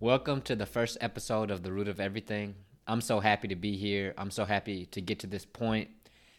Welcome 0.00 0.42
to 0.42 0.54
the 0.54 0.64
first 0.64 0.96
episode 1.00 1.50
of 1.50 1.64
The 1.64 1.72
Root 1.72 1.88
of 1.88 1.98
Everything. 1.98 2.54
I'm 2.86 3.00
so 3.00 3.18
happy 3.18 3.48
to 3.48 3.56
be 3.56 3.76
here. 3.76 4.14
I'm 4.16 4.30
so 4.30 4.44
happy 4.44 4.86
to 4.86 5.00
get 5.00 5.18
to 5.18 5.26
this 5.26 5.44
point. 5.44 5.88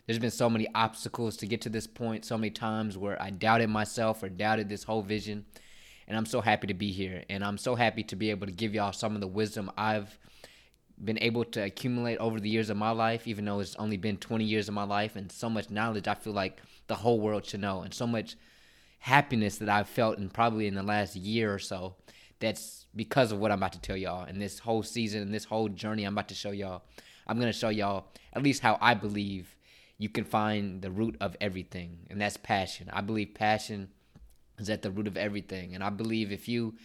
There's 0.05 0.17
been 0.17 0.31
so 0.31 0.49
many 0.49 0.65
obstacles 0.73 1.35
to 1.35 1.45
get 1.45 1.59
to 1.63 1.69
this 1.69 1.85
point, 1.85 2.23
so 2.23 2.37
many 2.37 2.51
times 2.51 2.97
where 2.97 3.21
I 3.21 3.31
doubted 3.31 3.69
myself 3.69 4.23
or 4.23 4.29
doubted 4.29 4.69
this 4.69 4.85
whole 4.85 5.01
vision. 5.01 5.43
And 6.07 6.15
I'm 6.15 6.25
so 6.25 6.39
happy 6.39 6.67
to 6.67 6.73
be 6.73 6.93
here. 6.93 7.25
And 7.29 7.43
I'm 7.43 7.57
so 7.57 7.75
happy 7.75 8.01
to 8.03 8.15
be 8.15 8.29
able 8.29 8.47
to 8.47 8.53
give 8.53 8.73
y'all 8.73 8.93
some 8.93 9.13
of 9.13 9.19
the 9.19 9.27
wisdom 9.27 9.69
I've 9.77 10.17
been 11.03 11.19
able 11.19 11.43
to 11.43 11.61
accumulate 11.61 12.15
over 12.19 12.39
the 12.39 12.49
years 12.49 12.69
of 12.69 12.77
my 12.77 12.91
life, 12.91 13.27
even 13.27 13.43
though 13.43 13.59
it's 13.59 13.75
only 13.75 13.97
been 13.97 14.15
20 14.15 14.45
years 14.45 14.69
of 14.69 14.73
my 14.73 14.85
life 14.85 15.17
and 15.17 15.29
so 15.29 15.49
much 15.49 15.69
knowledge 15.69 16.07
I 16.07 16.13
feel 16.13 16.31
like 16.31 16.61
the 16.87 16.95
whole 16.95 17.19
world 17.19 17.45
should 17.45 17.59
know, 17.59 17.81
and 17.81 17.93
so 17.93 18.07
much 18.07 18.37
happiness 18.99 19.57
that 19.57 19.67
I've 19.67 19.89
felt 19.89 20.17
in 20.17 20.29
probably 20.29 20.65
in 20.65 20.75
the 20.75 20.83
last 20.83 21.17
year 21.17 21.53
or 21.53 21.59
so 21.59 21.95
that's 22.39 22.85
because 22.95 23.31
of 23.31 23.39
what 23.39 23.51
I'm 23.51 23.59
about 23.59 23.73
to 23.73 23.81
tell 23.81 23.97
y'all. 23.97 24.23
And 24.23 24.41
this 24.41 24.59
whole 24.59 24.83
season 24.83 25.21
and 25.21 25.33
this 25.33 25.45
whole 25.45 25.69
journey 25.69 26.03
I'm 26.03 26.13
about 26.13 26.29
to 26.29 26.35
show 26.35 26.51
y'all, 26.51 26.83
I'm 27.27 27.37
going 27.39 27.51
to 27.51 27.57
show 27.57 27.69
y'all 27.69 28.07
at 28.33 28.43
least 28.43 28.61
how 28.61 28.77
I 28.81 28.93
believe 28.93 29.55
you 29.97 30.09
can 30.09 30.23
find 30.23 30.81
the 30.81 30.89
root 30.89 31.17
of 31.19 31.35
everything, 31.41 32.07
and 32.09 32.21
that's 32.21 32.37
passion. 32.37 32.89
I 32.91 33.01
believe 33.01 33.33
passion 33.33 33.89
is 34.57 34.69
at 34.69 34.81
the 34.81 34.91
root 34.91 35.07
of 35.07 35.17
everything. 35.17 35.75
And 35.75 35.83
I 35.83 35.89
believe 35.89 36.31
if 36.31 36.47
you 36.47 36.75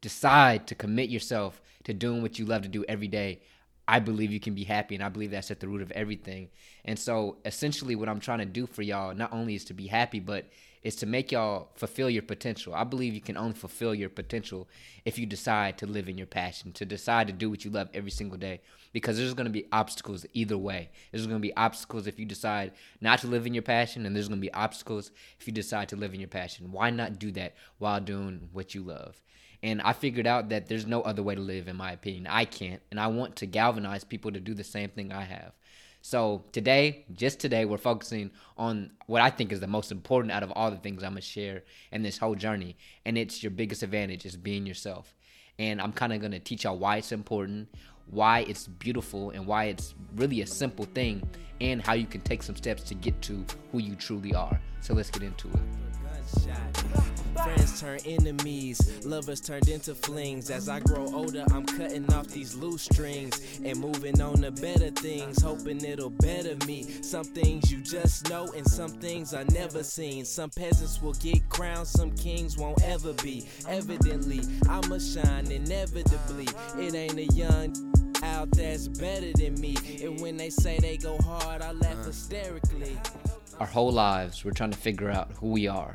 decide 0.00 0.66
to 0.68 0.74
commit 0.74 1.10
yourself 1.10 1.60
to 1.84 1.92
doing 1.94 2.22
what 2.22 2.38
you 2.38 2.46
love 2.46 2.62
to 2.62 2.68
do 2.68 2.84
every 2.88 3.08
day, 3.08 3.42
I 3.86 3.98
believe 3.98 4.30
you 4.30 4.40
can 4.40 4.54
be 4.54 4.64
happy, 4.64 4.94
and 4.94 5.02
I 5.02 5.08
believe 5.08 5.32
that's 5.32 5.50
at 5.50 5.60
the 5.60 5.68
root 5.68 5.82
of 5.82 5.90
everything. 5.92 6.48
And 6.84 6.98
so, 6.98 7.38
essentially, 7.44 7.96
what 7.96 8.08
I'm 8.08 8.20
trying 8.20 8.38
to 8.38 8.44
do 8.44 8.66
for 8.66 8.82
y'all 8.82 9.14
not 9.14 9.32
only 9.32 9.54
is 9.54 9.64
to 9.66 9.74
be 9.74 9.88
happy, 9.88 10.20
but 10.20 10.48
is 10.82 10.96
to 10.96 11.06
make 11.06 11.30
y'all 11.30 11.68
fulfill 11.74 12.08
your 12.08 12.22
potential. 12.22 12.74
I 12.74 12.84
believe 12.84 13.14
you 13.14 13.20
can 13.20 13.36
only 13.36 13.54
fulfill 13.54 13.94
your 13.94 14.08
potential 14.08 14.68
if 15.04 15.18
you 15.18 15.26
decide 15.26 15.76
to 15.78 15.86
live 15.86 16.08
in 16.08 16.16
your 16.16 16.26
passion, 16.26 16.72
to 16.72 16.86
decide 16.86 17.26
to 17.26 17.32
do 17.32 17.50
what 17.50 17.64
you 17.64 17.70
love 17.70 17.88
every 17.92 18.10
single 18.10 18.38
day. 18.38 18.60
Because 18.92 19.18
there's 19.18 19.34
going 19.34 19.46
to 19.46 19.52
be 19.52 19.66
obstacles 19.70 20.26
either 20.32 20.58
way. 20.58 20.90
There's 21.12 21.26
going 21.26 21.38
to 21.38 21.46
be 21.46 21.56
obstacles 21.56 22.06
if 22.06 22.18
you 22.18 22.24
decide 22.24 22.72
not 23.00 23.20
to 23.20 23.26
live 23.26 23.46
in 23.46 23.54
your 23.54 23.62
passion, 23.62 24.06
and 24.06 24.16
there's 24.16 24.28
going 24.28 24.40
to 24.40 24.46
be 24.46 24.52
obstacles 24.52 25.10
if 25.38 25.46
you 25.46 25.52
decide 25.52 25.88
to 25.90 25.96
live 25.96 26.14
in 26.14 26.20
your 26.20 26.28
passion. 26.28 26.72
Why 26.72 26.90
not 26.90 27.18
do 27.18 27.30
that 27.32 27.54
while 27.78 28.00
doing 28.00 28.48
what 28.52 28.74
you 28.74 28.82
love? 28.82 29.20
And 29.62 29.82
I 29.82 29.92
figured 29.92 30.26
out 30.26 30.48
that 30.48 30.68
there's 30.68 30.86
no 30.86 31.02
other 31.02 31.22
way 31.22 31.34
to 31.34 31.40
live, 31.40 31.68
in 31.68 31.76
my 31.76 31.92
opinion. 31.92 32.26
I 32.26 32.46
can't. 32.46 32.80
And 32.90 32.98
I 32.98 33.08
want 33.08 33.36
to 33.36 33.46
galvanize 33.46 34.04
people 34.04 34.32
to 34.32 34.40
do 34.40 34.54
the 34.54 34.64
same 34.64 34.88
thing 34.88 35.12
I 35.12 35.24
have. 35.24 35.52
So 36.02 36.44
today, 36.52 37.04
just 37.12 37.40
today, 37.40 37.64
we're 37.64 37.76
focusing 37.76 38.30
on 38.56 38.92
what 39.06 39.20
I 39.20 39.28
think 39.30 39.52
is 39.52 39.60
the 39.60 39.66
most 39.66 39.92
important 39.92 40.32
out 40.32 40.42
of 40.42 40.50
all 40.52 40.70
the 40.70 40.78
things 40.78 41.02
I'm 41.02 41.10
gonna 41.10 41.20
share 41.20 41.62
in 41.92 42.02
this 42.02 42.16
whole 42.16 42.34
journey, 42.34 42.76
and 43.04 43.18
it's 43.18 43.42
your 43.42 43.50
biggest 43.50 43.82
advantage 43.82 44.24
is 44.24 44.36
being 44.36 44.66
yourself. 44.66 45.14
And 45.58 45.80
I'm 45.80 45.92
kind 45.92 46.12
of 46.12 46.20
gonna 46.22 46.40
teach 46.40 46.64
y'all 46.64 46.78
why 46.78 46.96
it's 46.96 47.12
important, 47.12 47.68
why 48.06 48.40
it's 48.40 48.66
beautiful, 48.66 49.30
and 49.30 49.46
why 49.46 49.64
it's 49.64 49.94
really 50.16 50.40
a 50.40 50.46
simple 50.46 50.86
thing, 50.86 51.22
and 51.60 51.82
how 51.82 51.92
you 51.92 52.06
can 52.06 52.22
take 52.22 52.42
some 52.42 52.56
steps 52.56 52.82
to 52.84 52.94
get 52.94 53.20
to 53.22 53.44
who 53.70 53.78
you 53.78 53.94
truly 53.94 54.34
are. 54.34 54.58
So 54.80 54.94
let's 54.94 55.10
get 55.10 55.22
into 55.22 55.48
it. 55.48 55.60
Friends 57.42 57.80
turn 57.80 57.98
enemies, 58.04 59.04
lovers 59.04 59.40
turned 59.40 59.68
into 59.68 59.94
flings. 59.94 60.50
As 60.50 60.68
I 60.68 60.80
grow 60.80 61.06
older, 61.14 61.44
I'm 61.52 61.64
cutting 61.64 62.12
off 62.12 62.28
these 62.28 62.54
loose 62.54 62.82
strings 62.82 63.40
and 63.64 63.78
moving 63.78 64.20
on 64.20 64.42
to 64.42 64.50
better 64.50 64.90
things, 64.90 65.40
hoping 65.40 65.82
it'll 65.82 66.10
better 66.10 66.56
me. 66.66 66.82
Some 67.02 67.24
things 67.24 67.72
you 67.72 67.80
just 67.80 68.28
know, 68.28 68.52
and 68.54 68.66
some 68.66 68.90
things 68.90 69.32
I 69.32 69.44
never 69.44 69.82
seen. 69.82 70.26
Some 70.26 70.50
peasants 70.50 71.00
will 71.00 71.14
get 71.14 71.48
crowned, 71.48 71.86
some 71.86 72.10
kings 72.12 72.58
won't 72.58 72.82
ever 72.82 73.14
be. 73.14 73.46
Evidently, 73.66 74.40
I'ma 74.68 74.98
shine 74.98 75.50
inevitably. 75.50 76.48
It 76.78 76.94
ain't 76.94 77.18
a 77.18 77.32
young 77.34 77.74
out 78.22 78.50
that's 78.50 78.88
better 78.88 79.32
than 79.32 79.54
me. 79.60 79.76
And 80.02 80.20
when 80.20 80.36
they 80.36 80.50
say 80.50 80.78
they 80.78 80.98
go 80.98 81.16
hard, 81.18 81.62
I 81.62 81.72
laugh 81.72 82.04
hysterically. 82.04 82.98
Our 83.58 83.66
whole 83.66 83.92
lives, 83.92 84.44
we're 84.44 84.52
trying 84.52 84.72
to 84.72 84.78
figure 84.78 85.10
out 85.10 85.32
who 85.32 85.48
we 85.48 85.66
are 85.66 85.94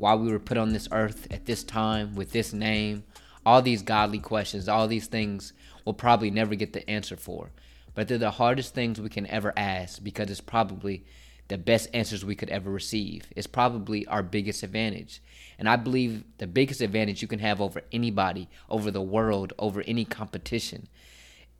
why 0.00 0.14
we 0.14 0.32
were 0.32 0.38
put 0.38 0.56
on 0.56 0.72
this 0.72 0.88
earth 0.92 1.28
at 1.30 1.44
this 1.44 1.62
time 1.62 2.14
with 2.14 2.32
this 2.32 2.54
name, 2.54 3.04
all 3.44 3.60
these 3.60 3.82
godly 3.82 4.18
questions, 4.18 4.66
all 4.66 4.88
these 4.88 5.06
things 5.06 5.52
we'll 5.84 5.92
probably 5.92 6.30
never 6.30 6.54
get 6.54 6.72
the 6.72 6.88
answer 6.88 7.16
for. 7.16 7.50
But 7.94 8.08
they're 8.08 8.16
the 8.16 8.30
hardest 8.30 8.74
things 8.74 8.98
we 8.98 9.10
can 9.10 9.26
ever 9.26 9.52
ask 9.58 10.02
because 10.02 10.30
it's 10.30 10.40
probably 10.40 11.04
the 11.48 11.58
best 11.58 11.90
answers 11.92 12.24
we 12.24 12.34
could 12.34 12.48
ever 12.48 12.70
receive. 12.70 13.26
It's 13.36 13.46
probably 13.46 14.06
our 14.06 14.22
biggest 14.22 14.62
advantage. 14.62 15.20
And 15.58 15.68
I 15.68 15.76
believe 15.76 16.24
the 16.38 16.46
biggest 16.46 16.80
advantage 16.80 17.20
you 17.20 17.28
can 17.28 17.40
have 17.40 17.60
over 17.60 17.82
anybody, 17.92 18.48
over 18.70 18.90
the 18.90 19.02
world, 19.02 19.52
over 19.58 19.82
any 19.86 20.06
competition 20.06 20.88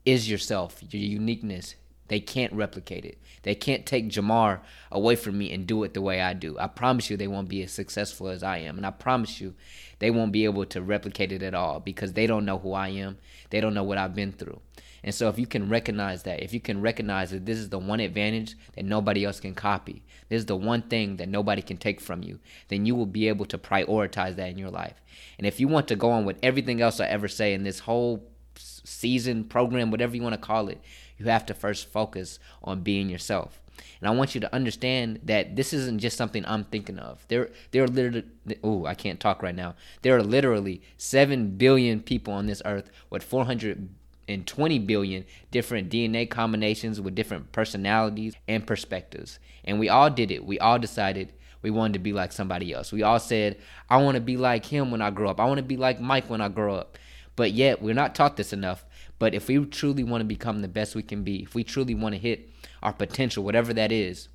is 0.06 0.30
yourself, 0.30 0.82
your 0.88 1.02
uniqueness, 1.02 1.74
they 2.10 2.18
can't 2.18 2.52
replicate 2.52 3.04
it. 3.04 3.18
They 3.44 3.54
can't 3.54 3.86
take 3.86 4.08
Jamar 4.08 4.58
away 4.90 5.14
from 5.14 5.38
me 5.38 5.52
and 5.52 5.64
do 5.64 5.84
it 5.84 5.94
the 5.94 6.02
way 6.02 6.20
I 6.20 6.32
do. 6.32 6.58
I 6.58 6.66
promise 6.66 7.08
you 7.08 7.16
they 7.16 7.28
won't 7.28 7.48
be 7.48 7.62
as 7.62 7.70
successful 7.70 8.26
as 8.26 8.42
I 8.42 8.58
am. 8.58 8.76
And 8.76 8.84
I 8.84 8.90
promise 8.90 9.40
you 9.40 9.54
they 10.00 10.10
won't 10.10 10.32
be 10.32 10.44
able 10.44 10.64
to 10.66 10.82
replicate 10.82 11.30
it 11.30 11.40
at 11.40 11.54
all 11.54 11.78
because 11.78 12.14
they 12.14 12.26
don't 12.26 12.44
know 12.44 12.58
who 12.58 12.72
I 12.72 12.88
am. 12.88 13.18
They 13.50 13.60
don't 13.60 13.74
know 13.74 13.84
what 13.84 13.96
I've 13.96 14.16
been 14.16 14.32
through. 14.32 14.58
And 15.04 15.14
so 15.14 15.28
if 15.28 15.38
you 15.38 15.46
can 15.46 15.68
recognize 15.68 16.24
that, 16.24 16.42
if 16.42 16.52
you 16.52 16.58
can 16.58 16.80
recognize 16.80 17.30
that 17.30 17.46
this 17.46 17.58
is 17.58 17.68
the 17.68 17.78
one 17.78 18.00
advantage 18.00 18.56
that 18.74 18.84
nobody 18.84 19.24
else 19.24 19.38
can 19.38 19.54
copy, 19.54 20.02
this 20.28 20.40
is 20.40 20.46
the 20.46 20.56
one 20.56 20.82
thing 20.82 21.16
that 21.18 21.28
nobody 21.28 21.62
can 21.62 21.76
take 21.76 22.00
from 22.00 22.24
you, 22.24 22.40
then 22.68 22.86
you 22.86 22.96
will 22.96 23.06
be 23.06 23.28
able 23.28 23.46
to 23.46 23.56
prioritize 23.56 24.34
that 24.34 24.50
in 24.50 24.58
your 24.58 24.70
life. 24.70 25.00
And 25.38 25.46
if 25.46 25.60
you 25.60 25.68
want 25.68 25.86
to 25.88 25.96
go 25.96 26.10
on 26.10 26.24
with 26.24 26.38
everything 26.42 26.82
else 26.82 26.98
I 26.98 27.06
ever 27.06 27.28
say 27.28 27.54
in 27.54 27.62
this 27.62 27.78
whole 27.78 28.24
season, 28.56 29.44
program, 29.44 29.90
whatever 29.90 30.16
you 30.16 30.22
want 30.22 30.34
to 30.34 30.40
call 30.40 30.68
it, 30.68 30.80
you 31.20 31.26
have 31.26 31.46
to 31.46 31.54
first 31.54 31.92
focus 31.92 32.38
on 32.64 32.80
being 32.80 33.10
yourself. 33.10 33.60
And 34.00 34.08
I 34.08 34.12
want 34.12 34.34
you 34.34 34.40
to 34.40 34.54
understand 34.54 35.20
that 35.24 35.56
this 35.56 35.72
isn't 35.72 36.00
just 36.00 36.16
something 36.16 36.44
I'm 36.46 36.64
thinking 36.64 36.98
of. 36.98 37.24
There, 37.28 37.50
there 37.70 37.84
are 37.84 37.88
literally, 37.88 38.24
oh, 38.64 38.86
I 38.86 38.94
can't 38.94 39.20
talk 39.20 39.42
right 39.42 39.54
now. 39.54 39.74
There 40.02 40.16
are 40.16 40.22
literally 40.22 40.82
7 40.96 41.56
billion 41.56 42.00
people 42.00 42.32
on 42.32 42.46
this 42.46 42.62
earth 42.64 42.90
with 43.10 43.22
420 43.22 44.78
billion 44.80 45.24
different 45.50 45.90
DNA 45.90 46.28
combinations 46.28 47.00
with 47.00 47.14
different 47.14 47.52
personalities 47.52 48.34
and 48.48 48.66
perspectives. 48.66 49.38
And 49.64 49.78
we 49.78 49.90
all 49.90 50.08
did 50.08 50.30
it. 50.30 50.44
We 50.44 50.58
all 50.58 50.78
decided 50.78 51.34
we 51.60 51.70
wanted 51.70 51.92
to 51.94 51.98
be 51.98 52.14
like 52.14 52.32
somebody 52.32 52.72
else. 52.72 52.92
We 52.92 53.02
all 53.02 53.20
said, 53.20 53.58
I 53.90 53.98
want 53.98 54.14
to 54.14 54.22
be 54.22 54.38
like 54.38 54.64
him 54.64 54.90
when 54.90 55.02
I 55.02 55.10
grow 55.10 55.28
up. 55.28 55.40
I 55.40 55.44
want 55.44 55.58
to 55.58 55.64
be 55.64 55.76
like 55.76 56.00
Mike 56.00 56.30
when 56.30 56.40
I 56.40 56.48
grow 56.48 56.74
up. 56.74 56.96
But 57.36 57.52
yet, 57.52 57.80
we're 57.80 57.94
not 57.94 58.14
taught 58.14 58.36
this 58.36 58.52
enough. 58.52 58.84
But 59.20 59.34
if 59.34 59.48
we 59.48 59.64
truly 59.66 60.02
want 60.02 60.22
to 60.22 60.26
become 60.26 60.62
the 60.62 60.68
best 60.68 60.94
we 60.94 61.02
can 61.02 61.22
be, 61.22 61.42
if 61.42 61.54
we 61.54 61.62
truly 61.62 61.94
want 61.94 62.14
to 62.14 62.18
hit 62.18 62.48
our 62.82 62.94
potential, 62.94 63.44
whatever 63.44 63.74
that 63.74 63.92
is, 63.92 64.28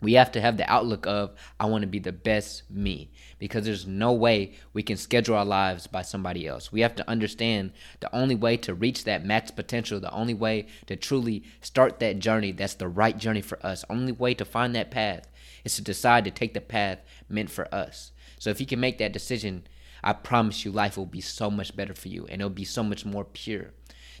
we 0.00 0.14
have 0.14 0.32
to 0.32 0.40
have 0.40 0.56
the 0.56 0.70
outlook 0.70 1.06
of 1.06 1.34
I 1.60 1.66
want 1.66 1.82
to 1.82 1.86
be 1.86 1.98
the 1.98 2.10
best 2.12 2.62
me 2.70 3.10
because 3.38 3.66
there's 3.66 3.86
no 3.86 4.14
way 4.14 4.54
we 4.72 4.82
can 4.82 4.96
schedule 4.96 5.36
our 5.36 5.44
lives 5.44 5.86
by 5.86 6.00
somebody 6.00 6.46
else. 6.46 6.72
We 6.72 6.80
have 6.80 6.94
to 6.96 7.08
understand 7.08 7.72
the 8.00 8.14
only 8.14 8.34
way 8.34 8.56
to 8.58 8.74
reach 8.74 9.04
that 9.04 9.26
max 9.26 9.50
potential, 9.50 10.00
the 10.00 10.10
only 10.10 10.34
way 10.34 10.68
to 10.86 10.96
truly 10.96 11.44
start 11.60 12.00
that 12.00 12.18
journey 12.18 12.52
that's 12.52 12.74
the 12.74 12.88
right 12.88 13.18
journey 13.18 13.42
for 13.42 13.64
us, 13.64 13.84
only 13.90 14.12
way 14.12 14.32
to 14.34 14.44
find 14.46 14.74
that 14.74 14.90
path 14.90 15.28
is 15.64 15.76
to 15.76 15.82
decide 15.82 16.24
to 16.24 16.30
take 16.30 16.54
the 16.54 16.62
path 16.62 17.00
meant 17.28 17.50
for 17.50 17.72
us. 17.74 18.12
So 18.38 18.48
if 18.48 18.58
you 18.58 18.66
can 18.66 18.80
make 18.80 18.96
that 18.98 19.12
decision, 19.12 19.66
I 20.02 20.14
promise 20.14 20.64
you 20.64 20.70
life 20.70 20.96
will 20.96 21.06
be 21.06 21.20
so 21.20 21.50
much 21.50 21.76
better 21.76 21.94
for 21.94 22.08
you 22.08 22.26
and 22.26 22.40
it'll 22.40 22.50
be 22.50 22.64
so 22.64 22.82
much 22.82 23.04
more 23.04 23.24
pure. 23.24 23.72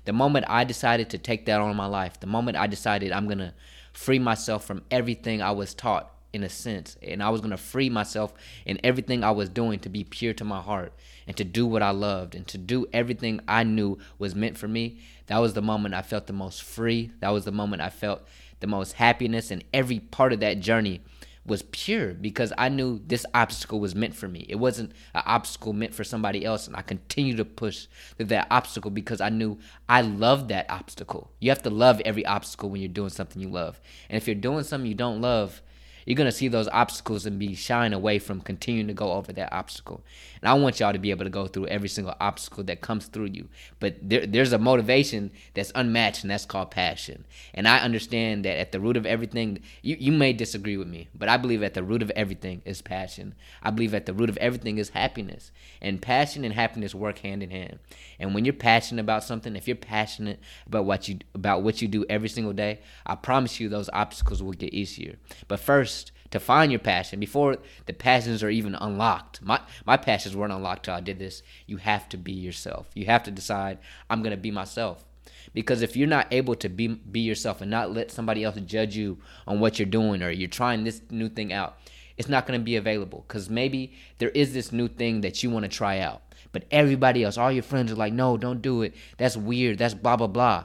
The 0.04 0.12
moment 0.12 0.46
I 0.48 0.64
decided 0.64 1.10
to 1.10 1.18
take 1.18 1.46
that 1.46 1.60
on 1.60 1.70
in 1.70 1.76
my 1.76 1.86
life, 1.86 2.20
the 2.20 2.26
moment 2.26 2.56
I 2.56 2.66
decided 2.66 3.12
I'm 3.12 3.26
going 3.26 3.38
to 3.38 3.54
free 3.92 4.18
myself 4.18 4.64
from 4.64 4.82
everything 4.90 5.40
I 5.40 5.52
was 5.52 5.74
taught 5.74 6.10
in 6.32 6.42
a 6.42 6.48
sense, 6.48 6.96
and 7.00 7.22
I 7.22 7.30
was 7.30 7.40
going 7.40 7.52
to 7.52 7.56
free 7.56 7.88
myself 7.88 8.34
in 8.66 8.80
everything 8.82 9.22
I 9.22 9.30
was 9.30 9.48
doing 9.48 9.78
to 9.80 9.88
be 9.88 10.02
pure 10.02 10.34
to 10.34 10.44
my 10.44 10.60
heart 10.60 10.92
and 11.28 11.36
to 11.36 11.44
do 11.44 11.64
what 11.64 11.82
I 11.82 11.90
loved 11.90 12.34
and 12.34 12.44
to 12.48 12.58
do 12.58 12.86
everything 12.92 13.40
I 13.46 13.62
knew 13.62 13.98
was 14.18 14.34
meant 14.34 14.58
for 14.58 14.66
me, 14.66 14.98
that 15.26 15.38
was 15.38 15.54
the 15.54 15.62
moment 15.62 15.94
I 15.94 16.02
felt 16.02 16.26
the 16.26 16.32
most 16.32 16.64
free. 16.64 17.12
That 17.20 17.30
was 17.30 17.44
the 17.44 17.52
moment 17.52 17.82
I 17.82 17.88
felt 17.88 18.22
the 18.60 18.66
most 18.66 18.94
happiness, 18.94 19.50
and 19.50 19.62
every 19.72 20.00
part 20.00 20.32
of 20.32 20.40
that 20.40 20.60
journey 20.60 21.02
was 21.46 21.62
pure 21.62 22.14
because 22.14 22.52
I 22.56 22.68
knew 22.70 23.00
this 23.06 23.26
obstacle 23.34 23.78
was 23.78 23.94
meant 23.94 24.14
for 24.14 24.28
me. 24.28 24.46
It 24.48 24.56
wasn't 24.56 24.92
an 25.14 25.22
obstacle 25.26 25.72
meant 25.72 25.94
for 25.94 26.04
somebody 26.04 26.44
else. 26.44 26.66
And 26.66 26.74
I 26.74 26.82
continued 26.82 27.36
to 27.36 27.44
push 27.44 27.86
through 28.16 28.26
that 28.26 28.46
obstacle 28.50 28.90
because 28.90 29.20
I 29.20 29.28
knew 29.28 29.58
I 29.88 30.00
loved 30.00 30.48
that 30.48 30.70
obstacle. 30.70 31.30
You 31.40 31.50
have 31.50 31.62
to 31.62 31.70
love 31.70 32.00
every 32.04 32.24
obstacle 32.24 32.70
when 32.70 32.80
you're 32.80 32.88
doing 32.88 33.10
something 33.10 33.42
you 33.42 33.50
love. 33.50 33.80
And 34.08 34.16
if 34.16 34.26
you're 34.26 34.34
doing 34.34 34.64
something 34.64 34.88
you 34.88 34.94
don't 34.94 35.20
love, 35.20 35.60
You're 36.04 36.16
gonna 36.16 36.32
see 36.32 36.48
those 36.48 36.68
obstacles 36.68 37.26
and 37.26 37.38
be 37.38 37.54
shying 37.54 37.92
away 37.92 38.18
from 38.18 38.40
continuing 38.40 38.88
to 38.88 38.94
go 38.94 39.12
over 39.12 39.32
that 39.32 39.52
obstacle. 39.52 40.02
And 40.42 40.48
I 40.48 40.54
want 40.54 40.80
y'all 40.80 40.92
to 40.92 40.98
be 40.98 41.10
able 41.10 41.24
to 41.24 41.30
go 41.30 41.46
through 41.46 41.68
every 41.68 41.88
single 41.88 42.14
obstacle 42.20 42.64
that 42.64 42.80
comes 42.80 43.06
through 43.06 43.30
you. 43.32 43.48
But 43.80 43.96
there, 44.02 44.26
there's 44.26 44.52
a 44.52 44.58
motivation 44.58 45.30
that's 45.54 45.72
unmatched, 45.74 46.22
and 46.22 46.30
that's 46.30 46.44
called 46.44 46.70
passion. 46.70 47.24
And 47.54 47.66
I 47.66 47.78
understand 47.78 48.44
that 48.44 48.58
at 48.58 48.72
the 48.72 48.80
root 48.80 48.96
of 48.96 49.06
everything, 49.06 49.60
you, 49.82 49.96
you 49.98 50.12
may 50.12 50.32
disagree 50.32 50.76
with 50.76 50.88
me, 50.88 51.08
but 51.14 51.28
I 51.28 51.36
believe 51.36 51.62
at 51.62 51.74
the 51.74 51.82
root 51.82 52.02
of 52.02 52.10
everything 52.10 52.62
is 52.64 52.82
passion. 52.82 53.34
I 53.62 53.70
believe 53.70 53.94
at 53.94 54.06
the 54.06 54.12
root 54.12 54.28
of 54.28 54.36
everything 54.36 54.78
is 54.78 54.90
happiness. 54.90 55.50
And 55.80 56.02
passion 56.02 56.44
and 56.44 56.52
happiness 56.52 56.94
work 56.94 57.18
hand 57.18 57.42
in 57.42 57.50
hand. 57.50 57.78
And 58.18 58.34
when 58.34 58.44
you're 58.44 58.54
passionate 58.54 59.00
about 59.00 59.24
something, 59.24 59.56
if 59.56 59.66
you're 59.66 59.76
passionate 59.76 60.40
about 60.66 60.84
what 60.84 61.08
you 61.08 61.18
about 61.34 61.62
what 61.62 61.80
you 61.80 61.88
do 61.88 62.04
every 62.08 62.28
single 62.28 62.52
day, 62.52 62.80
I 63.06 63.14
promise 63.14 63.60
you 63.60 63.68
those 63.68 63.90
obstacles 63.92 64.42
will 64.42 64.52
get 64.52 64.74
easier. 64.74 65.16
But 65.48 65.60
first, 65.60 65.93
to 66.34 66.40
find 66.40 66.72
your 66.72 66.80
passion 66.80 67.20
before 67.20 67.58
the 67.86 67.92
passions 67.92 68.42
are 68.42 68.50
even 68.50 68.74
unlocked. 68.74 69.40
My 69.40 69.60
my 69.86 69.96
passions 69.96 70.34
weren't 70.34 70.52
unlocked 70.52 70.86
till 70.86 70.94
I 70.94 71.00
did 71.00 71.20
this. 71.20 71.44
You 71.64 71.76
have 71.76 72.08
to 72.08 72.16
be 72.16 72.32
yourself. 72.32 72.88
You 72.92 73.06
have 73.06 73.22
to 73.22 73.30
decide 73.30 73.78
I'm 74.10 74.20
gonna 74.20 74.36
be 74.36 74.50
myself. 74.50 75.04
Because 75.52 75.80
if 75.80 75.96
you're 75.96 76.08
not 76.08 76.26
able 76.32 76.56
to 76.56 76.68
be 76.68 76.88
be 76.88 77.20
yourself 77.20 77.60
and 77.60 77.70
not 77.70 77.92
let 77.92 78.10
somebody 78.10 78.42
else 78.42 78.58
judge 78.66 78.96
you 78.96 79.18
on 79.46 79.60
what 79.60 79.78
you're 79.78 79.86
doing 79.86 80.24
or 80.24 80.30
you're 80.30 80.48
trying 80.48 80.82
this 80.82 81.02
new 81.08 81.28
thing 81.28 81.52
out, 81.52 81.78
it's 82.16 82.28
not 82.28 82.48
gonna 82.48 82.58
be 82.58 82.74
available. 82.74 83.24
Cause 83.28 83.48
maybe 83.48 83.92
there 84.18 84.30
is 84.30 84.52
this 84.52 84.72
new 84.72 84.88
thing 84.88 85.20
that 85.20 85.44
you 85.44 85.50
want 85.50 85.62
to 85.62 85.68
try 85.68 86.00
out. 86.00 86.22
But 86.50 86.64
everybody 86.72 87.22
else, 87.22 87.38
all 87.38 87.52
your 87.52 87.62
friends 87.62 87.92
are 87.92 87.94
like, 87.94 88.12
no, 88.12 88.36
don't 88.36 88.60
do 88.60 88.82
it. 88.82 88.94
That's 89.18 89.36
weird. 89.36 89.78
That's 89.78 89.94
blah 89.94 90.16
blah 90.16 90.26
blah. 90.26 90.64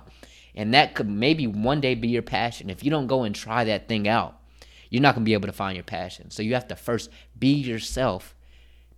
And 0.55 0.73
that 0.73 0.95
could 0.95 1.07
maybe 1.07 1.45
one 1.45 1.79
day 1.79 1.93
be 1.93 2.07
your 2.07 2.23
passion. 2.23 2.71
If 2.71 2.83
you 2.83 2.89
don't 2.89 3.05
go 3.05 3.21
and 3.21 3.35
try 3.35 3.65
that 3.65 3.87
thing 3.87 4.07
out, 4.07 4.38
you're 4.89 5.01
not 5.01 5.15
going 5.15 5.23
to 5.23 5.29
be 5.29 5.33
able 5.33 5.47
to 5.47 5.53
find 5.53 5.75
your 5.75 5.83
passion. 5.83 6.31
So 6.31 6.41
you 6.41 6.53
have 6.53 6.67
to 6.69 6.75
first 6.75 7.09
be 7.37 7.53
yourself 7.53 8.35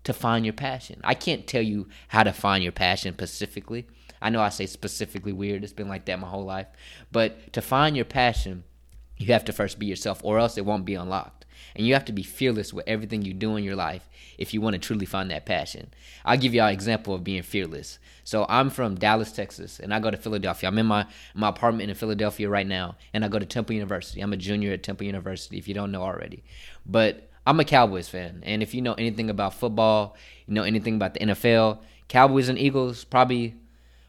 to 0.04 0.14
find 0.14 0.46
your 0.46 0.54
passion. 0.54 1.00
I 1.04 1.14
can't 1.14 1.48
tell 1.48 1.62
you 1.62 1.88
how 2.10 2.24
to 2.24 2.34
find 2.34 2.64
your 2.64 2.72
passion 2.72 3.14
specifically. 3.14 3.88
I 4.22 4.30
know 4.30 4.42
I 4.42 4.50
say 4.50 4.66
specifically 4.66 5.34
weird. 5.34 5.64
It's 5.64 5.74
been 5.74 5.90
like 5.90 6.06
that 6.06 6.20
my 6.20 6.28
whole 6.28 6.46
life. 6.46 6.68
But 7.12 7.54
to 7.54 7.62
find 7.62 7.96
your 7.96 8.06
passion, 8.06 8.64
you 9.18 9.34
have 9.34 9.46
to 9.46 9.54
first 9.54 9.80
be 9.80 9.86
yourself 9.86 10.22
or 10.24 10.40
else 10.40 10.58
it 10.58 10.66
won't 10.66 10.86
be 10.86 10.96
unlocked. 10.96 11.41
And 11.76 11.86
you 11.86 11.94
have 11.94 12.06
to 12.06 12.12
be 12.12 12.24
fearless 12.24 12.74
with 12.74 12.88
everything 12.88 13.22
you 13.22 13.34
do 13.34 13.56
in 13.56 13.64
your 13.64 13.76
life 13.76 14.08
if 14.38 14.54
you 14.54 14.62
want 14.62 14.74
to 14.74 14.80
truly 14.80 15.06
find 15.06 15.30
that 15.32 15.46
passion. 15.46 15.92
I'll 16.26 16.38
give 16.38 16.54
you 16.54 16.62
an 16.62 16.70
example 16.70 17.14
of 17.14 17.24
being 17.24 17.44
fearless. 17.44 18.00
So 18.24 18.46
I'm 18.50 18.70
from 18.70 18.96
Dallas, 18.96 19.32
Texas, 19.32 19.80
and 19.80 19.94
I 19.94 20.00
go 20.00 20.12
to 20.12 20.18
Philadelphia. 20.18 20.70
I'm 20.70 20.78
in 20.78 20.86
my 20.86 21.06
my 21.34 21.50
apartment 21.50 21.90
in 21.90 21.96
Philadelphia 21.96 22.50
right 22.50 22.68
now, 22.68 22.96
and 23.14 23.26
I 23.26 23.28
go 23.28 23.40
to 23.40 23.46
Temple 23.46 23.76
University. 23.76 24.22
I'm 24.22 24.34
a 24.34 24.38
junior 24.38 24.74
at 24.74 24.84
Temple 24.84 25.06
University, 25.06 25.58
if 25.58 25.68
you 25.68 25.74
don't 25.74 25.92
know 25.92 26.04
already. 26.04 26.44
But 26.86 27.30
I'm 27.46 27.60
a 27.60 27.66
Cowboys 27.66 28.08
fan, 28.08 28.44
and 28.46 28.62
if 28.62 28.74
you 28.74 28.82
know 28.82 28.94
anything 28.94 29.30
about 29.30 29.54
football, 29.54 30.16
you 30.46 30.54
know 30.54 30.64
anything 30.64 30.96
about 30.96 31.16
the 31.16 31.22
NFL, 31.22 31.80
Cowboys 32.08 32.50
and 32.50 32.58
Eagles 32.58 33.04
probably 33.04 33.56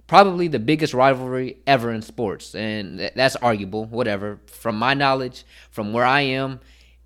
probably 0.06 0.46
the 0.46 0.58
biggest 0.58 0.92
rivalry 0.92 1.56
ever 1.66 1.90
in 1.90 2.02
sports, 2.02 2.54
and 2.54 3.10
that's 3.14 3.36
arguable. 3.36 3.86
Whatever. 3.86 4.40
From 4.46 4.78
my 4.78 4.94
knowledge, 4.94 5.44
from 5.70 5.92
where 5.92 6.04
I 6.04 6.20
am, 6.20 6.60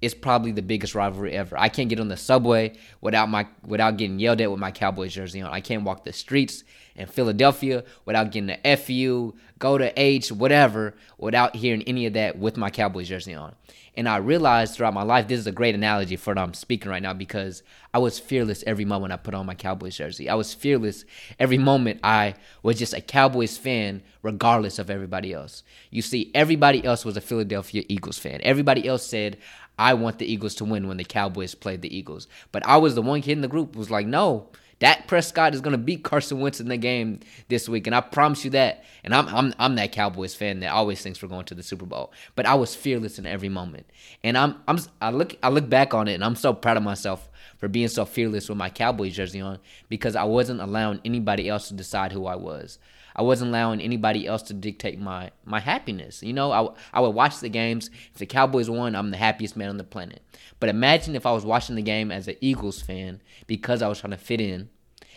it's 0.07 0.15
probably 0.15 0.53
the 0.53 0.63
biggest 0.63 0.95
rivalry 0.95 1.33
ever. 1.33 1.59
I 1.59 1.69
can't 1.69 1.89
get 1.89 1.99
on 1.99 2.07
the 2.07 2.17
subway 2.17 2.75
without 3.01 3.29
my 3.29 3.49
without 3.67 3.97
getting 3.97 4.21
yelled 4.21 4.41
at 4.41 4.49
with 4.49 4.61
my 4.61 4.71
Cowboys 4.71 5.13
jersey 5.13 5.43
on. 5.43 5.53
I 5.53 5.61
can't 5.61 5.83
walk 5.83 6.05
the 6.05 6.13
streets 6.13 6.63
in 6.95 7.09
Philadelphia 7.09 7.83
without 8.05 8.31
getting 8.31 8.47
the 8.47 8.77
FU, 8.77 9.35
go 9.59 9.77
to 9.77 9.93
H, 10.01 10.31
whatever, 10.31 10.95
without 11.19 11.57
hearing 11.57 11.83
any 11.83 12.07
of 12.07 12.13
that 12.13 12.39
with 12.39 12.57
my 12.57 12.71
Cowboys 12.71 13.09
jersey 13.09 13.35
on. 13.35 13.57
And 13.99 14.09
I 14.09 14.19
realized 14.19 14.75
throughout 14.75 14.93
my 14.93 15.03
life, 15.03 15.27
this 15.27 15.41
is 15.41 15.47
a 15.47 15.53
great 15.53 15.75
analogy 15.75 16.17
for 16.17 16.31
what 16.31 16.39
I'm 16.39 16.53
speaking 16.53 16.91
right 16.91 17.03
now 17.03 17.15
because 17.15 17.63
I 17.95 17.99
was 17.99 18.19
fearless 18.19 18.63
every 18.67 18.85
moment 18.85 19.15
I 19.15 19.17
put 19.17 19.33
on 19.33 19.47
my 19.47 19.55
Cowboys 19.55 19.97
jersey. 19.97 20.29
I 20.29 20.35
was 20.35 20.53
fearless 20.53 21.07
every 21.39 21.57
moment 21.57 22.01
I 22.05 22.35
was 22.63 22.79
just 22.79 22.93
a 22.93 23.01
Cowboys 23.01 23.57
fan, 23.57 24.03
regardless 24.23 24.79
of 24.79 24.91
everybody 24.91 25.33
else. 25.33 25.63
You 25.91 26.03
see, 26.03 26.31
everybody 26.35 26.85
else 26.85 27.07
was 27.07 27.17
a 27.17 27.23
Philadelphia 27.23 27.85
Eagles 27.89 28.19
fan. 28.19 28.41
Everybody 28.43 28.87
else 28.87 29.07
said, 29.07 29.39
I 29.79 29.95
want 29.95 30.19
the 30.19 30.31
Eagles 30.31 30.55
to 30.57 30.65
win 30.65 30.89
when 30.89 30.97
the 30.97 31.05
Cowboys 31.05 31.55
played 31.55 31.83
the 31.83 31.95
Eagles. 31.95 32.29
But 32.53 32.67
I 32.67 32.77
was 32.77 32.95
the 32.95 33.03
one 33.03 33.23
kid 33.23 33.33
in 33.33 33.41
the 33.41 33.49
group 33.49 33.77
was 33.77 33.91
like, 33.91 34.07
no, 34.07 34.49
Dak 34.79 35.07
Prescott 35.07 35.55
is 35.55 35.61
gonna 35.61 35.79
beat 35.79 36.05
Carson 36.05 36.41
Wentz 36.41 36.61
in 36.61 36.69
the 36.69 36.77
game 36.77 37.21
this 37.49 37.69
week, 37.69 37.87
and 37.87 37.97
I 37.97 38.01
promise 38.01 38.45
you 38.45 38.51
that. 38.51 38.85
And 39.05 39.15
I'm 39.15 39.29
I'm 39.29 39.55
I'm 39.59 39.75
that 39.77 39.93
Cowboys 39.93 40.35
fan 40.35 40.61
that 40.61 40.73
always 40.73 41.01
thinks 41.01 41.23
we're 41.23 41.29
going 41.29 41.47
to 41.47 41.55
the 41.55 41.63
Super 41.63 41.87
Bowl. 41.87 42.13
But 42.35 42.47
I 42.47 42.55
was 42.55 42.75
fearless 42.75 43.19
in 43.19 43.27
every 43.27 43.49
moment, 43.49 43.87
and 44.23 44.37
I'm 44.37 44.57
I'm 44.69 44.79
I 45.01 45.11
look 45.11 45.37
I 45.43 45.49
look 45.49 45.69
back 45.69 45.95
on 45.95 46.09
it, 46.09 46.15
and 46.15 46.25
I'm 46.25 46.37
so 46.37 46.53
proud 46.53 46.77
of 46.77 46.83
myself 46.83 47.29
for 47.59 47.69
being 47.69 47.89
so 47.89 48.05
fearless 48.05 48.49
with 48.49 48.59
my 48.59 48.71
Cowboys 48.71 49.15
jersey 49.15 49.41
on 49.41 49.59
because 49.89 50.17
I 50.17 50.25
wasn't 50.25 50.61
allowing 50.61 51.01
anybody 51.05 51.49
else 51.49 51.69
to 51.69 51.75
decide 51.75 52.13
who 52.13 52.27
I 52.27 52.37
was. 52.37 52.79
I 53.15 53.23
wasn't 53.23 53.49
allowing 53.49 53.81
anybody 53.81 54.27
else 54.27 54.43
to 54.43 54.55
dictate 54.55 55.01
my 55.01 55.31
my 55.45 55.59
happiness. 55.61 56.23
You 56.23 56.35
know, 56.35 56.53
I, 56.53 56.69
I 56.93 57.01
would 57.01 57.15
watch 57.15 57.41
the 57.41 57.49
games. 57.49 57.89
If 58.13 58.19
the 58.19 58.27
Cowboys 58.27 58.69
won, 58.69 58.95
I'm 58.95 59.11
the 59.11 59.17
happiest 59.17 59.57
man 59.57 59.71
on 59.71 59.79
the 59.79 59.85
planet. 59.85 60.23
But 60.61 60.69
imagine 60.69 61.17
if 61.17 61.27
I 61.27 61.33
was 61.33 61.45
watching 61.45 61.77
the 61.77 61.83
game 61.83 62.13
as 62.13 62.29
an 62.29 62.37
Eagles 62.41 62.83
fan 62.83 63.23
because 63.47 63.81
I 63.83 63.89
was 63.89 64.01
trying 64.01 64.11
to 64.13 64.19
fit 64.19 64.41
in, 64.41 64.69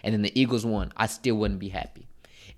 and 0.03 0.13
then 0.13 0.21
the 0.21 0.39
Eagles 0.39 0.65
won, 0.65 0.93
I 0.95 1.07
still 1.07 1.35
wouldn't 1.35 1.59
be 1.59 1.69
happy. 1.69 2.08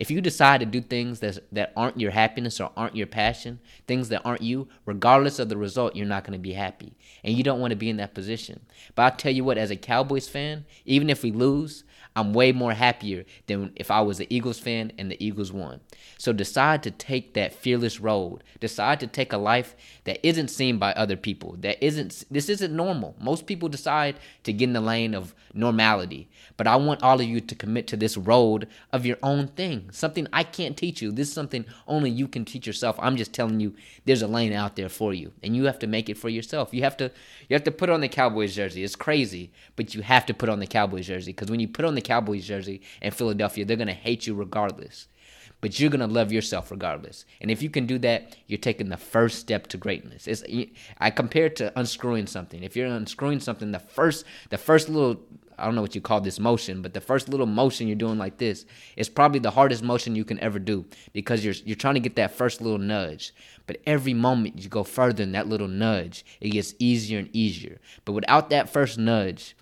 If 0.01 0.09
you 0.09 0.19
decide 0.19 0.61
to 0.61 0.65
do 0.65 0.81
things 0.81 1.19
that 1.19 1.37
that 1.51 1.73
aren't 1.77 1.99
your 1.99 2.09
happiness 2.09 2.59
or 2.59 2.71
aren't 2.75 2.95
your 2.95 3.05
passion, 3.05 3.59
things 3.85 4.09
that 4.09 4.23
aren't 4.25 4.41
you, 4.41 4.67
regardless 4.87 5.37
of 5.37 5.47
the 5.47 5.57
result, 5.57 5.95
you're 5.95 6.07
not 6.07 6.23
going 6.23 6.33
to 6.33 6.39
be 6.39 6.53
happy, 6.53 6.93
and 7.23 7.37
you 7.37 7.43
don't 7.43 7.59
want 7.59 7.69
to 7.69 7.77
be 7.77 7.87
in 7.87 7.97
that 7.97 8.15
position. 8.15 8.61
But 8.95 9.03
I'll 9.03 9.15
tell 9.15 9.31
you 9.31 9.43
what, 9.43 9.59
as 9.59 9.69
a 9.69 9.75
Cowboys 9.75 10.27
fan, 10.27 10.65
even 10.85 11.07
if 11.11 11.21
we 11.21 11.31
lose, 11.31 11.83
I'm 12.15 12.33
way 12.33 12.51
more 12.51 12.73
happier 12.73 13.23
than 13.47 13.71
if 13.75 13.89
I 13.89 14.01
was 14.01 14.19
an 14.19 14.27
Eagles 14.29 14.59
fan 14.59 14.91
and 14.97 15.09
the 15.09 15.25
Eagles 15.25 15.51
won. 15.51 15.79
So 16.17 16.33
decide 16.33 16.83
to 16.83 16.91
take 16.91 17.33
that 17.33 17.53
fearless 17.53 18.01
road. 18.01 18.43
Decide 18.59 18.99
to 18.99 19.07
take 19.07 19.31
a 19.31 19.37
life 19.37 19.75
that 20.03 20.25
isn't 20.27 20.49
seen 20.49 20.77
by 20.77 20.91
other 20.93 21.15
people. 21.15 21.55
That 21.59 21.83
isn't 21.83 22.25
this 22.29 22.49
isn't 22.49 22.75
normal. 22.75 23.15
Most 23.19 23.45
people 23.45 23.69
decide 23.69 24.17
to 24.43 24.51
get 24.51 24.65
in 24.65 24.73
the 24.73 24.81
lane 24.81 25.13
of 25.13 25.33
normality. 25.53 26.29
But 26.57 26.67
I 26.67 26.75
want 26.75 27.01
all 27.01 27.19
of 27.19 27.25
you 27.25 27.39
to 27.39 27.55
commit 27.55 27.87
to 27.87 27.97
this 27.97 28.17
road 28.17 28.67
of 28.91 29.05
your 29.05 29.17
own 29.23 29.47
thing. 29.47 29.89
Something 29.91 30.27
I 30.33 30.43
can't 30.43 30.75
teach 30.75 31.01
you. 31.01 31.11
This 31.11 31.29
is 31.29 31.33
something 31.33 31.65
only 31.87 32.09
you 32.09 32.27
can 32.27 32.43
teach 32.43 32.67
yourself. 32.67 32.97
I'm 32.99 33.15
just 33.15 33.33
telling 33.33 33.61
you 33.61 33.73
there's 34.05 34.21
a 34.21 34.27
lane 34.27 34.53
out 34.53 34.75
there 34.75 34.89
for 34.89 35.13
you. 35.13 35.31
And 35.41 35.55
you 35.55 35.65
have 35.65 35.79
to 35.79 35.87
make 35.87 36.09
it 36.09 36.17
for 36.17 36.29
yourself. 36.29 36.73
You 36.73 36.83
have 36.83 36.97
to 36.97 37.09
you 37.47 37.53
have 37.53 37.63
to 37.63 37.71
put 37.71 37.89
on 37.89 38.01
the 38.01 38.09
Cowboys 38.09 38.53
jersey. 38.53 38.83
It's 38.83 38.97
crazy, 38.97 39.51
but 39.77 39.95
you 39.95 40.01
have 40.01 40.25
to 40.25 40.33
put 40.33 40.49
on 40.49 40.59
the 40.59 40.67
Cowboys 40.67 41.07
jersey 41.07 41.31
because 41.31 41.49
when 41.49 41.61
you 41.61 41.69
put 41.69 41.85
on 41.85 41.95
the 41.95 42.00
Cowboys 42.01 42.45
jersey 42.45 42.81
in 43.01 43.11
Philadelphia, 43.11 43.65
they're 43.65 43.77
going 43.77 43.87
to 43.87 43.93
hate 43.93 44.27
you 44.27 44.33
regardless 44.33 45.07
but 45.61 45.79
you're 45.79 45.91
gonna 45.91 46.07
love 46.07 46.31
yourself 46.31 46.71
regardless. 46.71 47.25
And 47.39 47.49
if 47.49 47.61
you 47.61 47.69
can 47.69 47.85
do 47.85 47.99
that, 47.99 48.35
you're 48.47 48.57
taking 48.57 48.89
the 48.89 48.97
first 48.97 49.39
step 49.39 49.67
to 49.67 49.77
greatness. 49.77 50.27
It's 50.27 50.43
I 50.97 51.11
compare 51.11 51.45
it 51.45 51.55
to 51.57 51.71
unscrewing 51.79 52.27
something. 52.27 52.63
If 52.63 52.75
you're 52.75 52.87
unscrewing 52.87 53.39
something, 53.39 53.71
the 53.71 53.79
first 53.79 54.25
the 54.49 54.57
first 54.57 54.89
little 54.89 55.21
I 55.57 55.65
don't 55.65 55.75
know 55.75 55.81
what 55.81 55.93
you 55.93 56.01
call 56.01 56.21
this 56.21 56.39
motion, 56.39 56.81
but 56.81 56.95
the 56.95 57.01
first 57.01 57.29
little 57.29 57.45
motion 57.45 57.85
you're 57.85 57.95
doing 57.95 58.17
like 58.17 58.39
this 58.39 58.65
is 58.97 59.09
probably 59.09 59.39
the 59.39 59.51
hardest 59.51 59.83
motion 59.83 60.15
you 60.15 60.25
can 60.25 60.39
ever 60.39 60.57
do 60.57 60.85
because 61.13 61.45
you're 61.45 61.53
you're 61.65 61.75
trying 61.75 61.93
to 61.93 61.99
get 61.99 62.15
that 62.15 62.31
first 62.31 62.61
little 62.61 62.79
nudge. 62.79 63.31
But 63.67 63.77
every 63.85 64.15
moment 64.15 64.59
you 64.59 64.67
go 64.67 64.83
further 64.83 65.21
in 65.21 65.33
that 65.33 65.47
little 65.47 65.67
nudge, 65.67 66.25
it 66.39 66.49
gets 66.49 66.73
easier 66.79 67.19
and 67.19 67.29
easier. 67.31 67.79
But 68.03 68.13
without 68.13 68.49
that 68.49 68.69
first 68.69 68.97
nudge, 68.97 69.55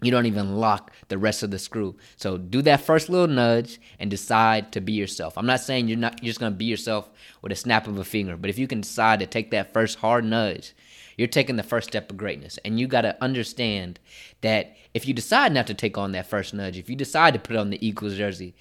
you 0.00 0.10
don't 0.12 0.26
even 0.26 0.56
lock 0.56 0.92
the 1.08 1.18
rest 1.18 1.42
of 1.42 1.50
the 1.50 1.58
screw. 1.58 1.96
So 2.16 2.38
do 2.38 2.62
that 2.62 2.80
first 2.80 3.08
little 3.08 3.26
nudge 3.26 3.80
and 3.98 4.10
decide 4.10 4.70
to 4.72 4.80
be 4.80 4.92
yourself. 4.92 5.36
I'm 5.36 5.46
not 5.46 5.60
saying 5.60 5.88
you're 5.88 5.98
not 5.98 6.22
you're 6.22 6.30
just 6.30 6.40
gonna 6.40 6.54
be 6.54 6.66
yourself 6.66 7.10
with 7.42 7.50
a 7.52 7.56
snap 7.56 7.88
of 7.88 7.98
a 7.98 8.04
finger, 8.04 8.36
but 8.36 8.50
if 8.50 8.58
you 8.58 8.68
can 8.68 8.82
decide 8.82 9.18
to 9.20 9.26
take 9.26 9.50
that 9.50 9.72
first 9.72 9.98
hard 9.98 10.24
nudge, 10.24 10.74
you're 11.16 11.26
taking 11.26 11.56
the 11.56 11.64
first 11.64 11.88
step 11.88 12.10
of 12.10 12.16
greatness. 12.16 12.58
And 12.64 12.78
you 12.78 12.86
gotta 12.86 13.16
understand 13.22 13.98
that 14.42 14.76
if 14.94 15.06
you 15.06 15.14
decide 15.14 15.52
not 15.52 15.66
to 15.66 15.74
take 15.74 15.98
on 15.98 16.12
that 16.12 16.28
first 16.28 16.54
nudge, 16.54 16.78
if 16.78 16.88
you 16.88 16.94
decide 16.94 17.34
to 17.34 17.40
put 17.40 17.56
on 17.56 17.70
the 17.70 17.84
Eagles 17.84 18.16
jersey, 18.16 18.54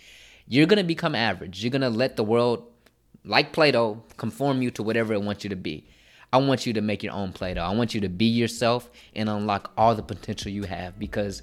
you're 0.48 0.66
gonna 0.66 0.84
become 0.84 1.14
average. 1.14 1.64
You're 1.64 1.72
gonna 1.72 1.92
let 1.92 2.16
the 2.16 2.24
world, 2.24 2.66
like 3.24 3.54
Play-Doh, 3.54 4.04
conform 4.18 4.64
you 4.64 4.72
to 4.72 4.82
whatever 4.82 5.14
it 5.14 5.22
wants 5.22 5.44
you 5.44 5.52
to 5.52 5.56
be. 5.56 5.88
I 6.34 6.38
want 6.38 6.66
you 6.66 6.74
to 6.74 6.82
make 6.82 7.04
your 7.04 7.14
own 7.14 7.32
Play 7.32 7.54
Doh. 7.54 7.64
I 7.64 7.74
want 7.74 7.96
you 7.96 8.02
to 8.02 8.10
be 8.10 8.26
yourself 8.26 8.90
and 9.16 9.30
unlock 9.30 9.72
all 9.78 9.96
the 9.96 10.04
potential 10.04 10.52
you 10.52 10.64
have 10.64 11.00
because 11.00 11.42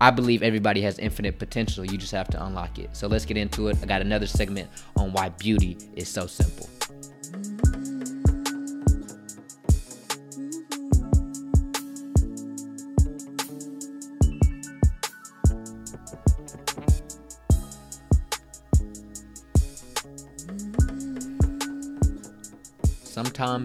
I 0.00 0.10
believe 0.10 0.42
everybody 0.42 0.80
has 0.80 0.98
infinite 0.98 1.38
potential. 1.38 1.84
You 1.84 1.98
just 1.98 2.12
have 2.12 2.28
to 2.28 2.44
unlock 2.44 2.78
it. 2.78 2.96
So 2.96 3.06
let's 3.06 3.26
get 3.26 3.36
into 3.36 3.68
it. 3.68 3.76
I 3.82 3.86
got 3.86 4.00
another 4.00 4.26
segment 4.26 4.70
on 4.96 5.12
why 5.12 5.28
beauty 5.28 5.76
is 5.94 6.08
so 6.08 6.26
simple. 6.26 6.68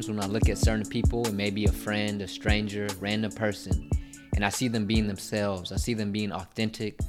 When 0.08 0.22
I 0.22 0.28
look 0.28 0.48
at 0.50 0.58
certain 0.58 0.88
people, 0.88 1.28
it 1.28 1.34
may 1.34 1.50
be 1.50 1.66
a 1.66 1.72
friend, 1.72 2.22
a 2.22 2.28
stranger, 2.28 2.88
random 3.00 3.32
person, 3.32 3.90
and 4.36 4.46
I 4.46 4.50
see 4.50 4.68
them 4.68 4.86
being 4.86 5.08
themselves, 5.08 5.72
I 5.72 5.78
see 5.78 5.94
them 5.94 6.12
being 6.12 6.32
authentic, 6.32 7.00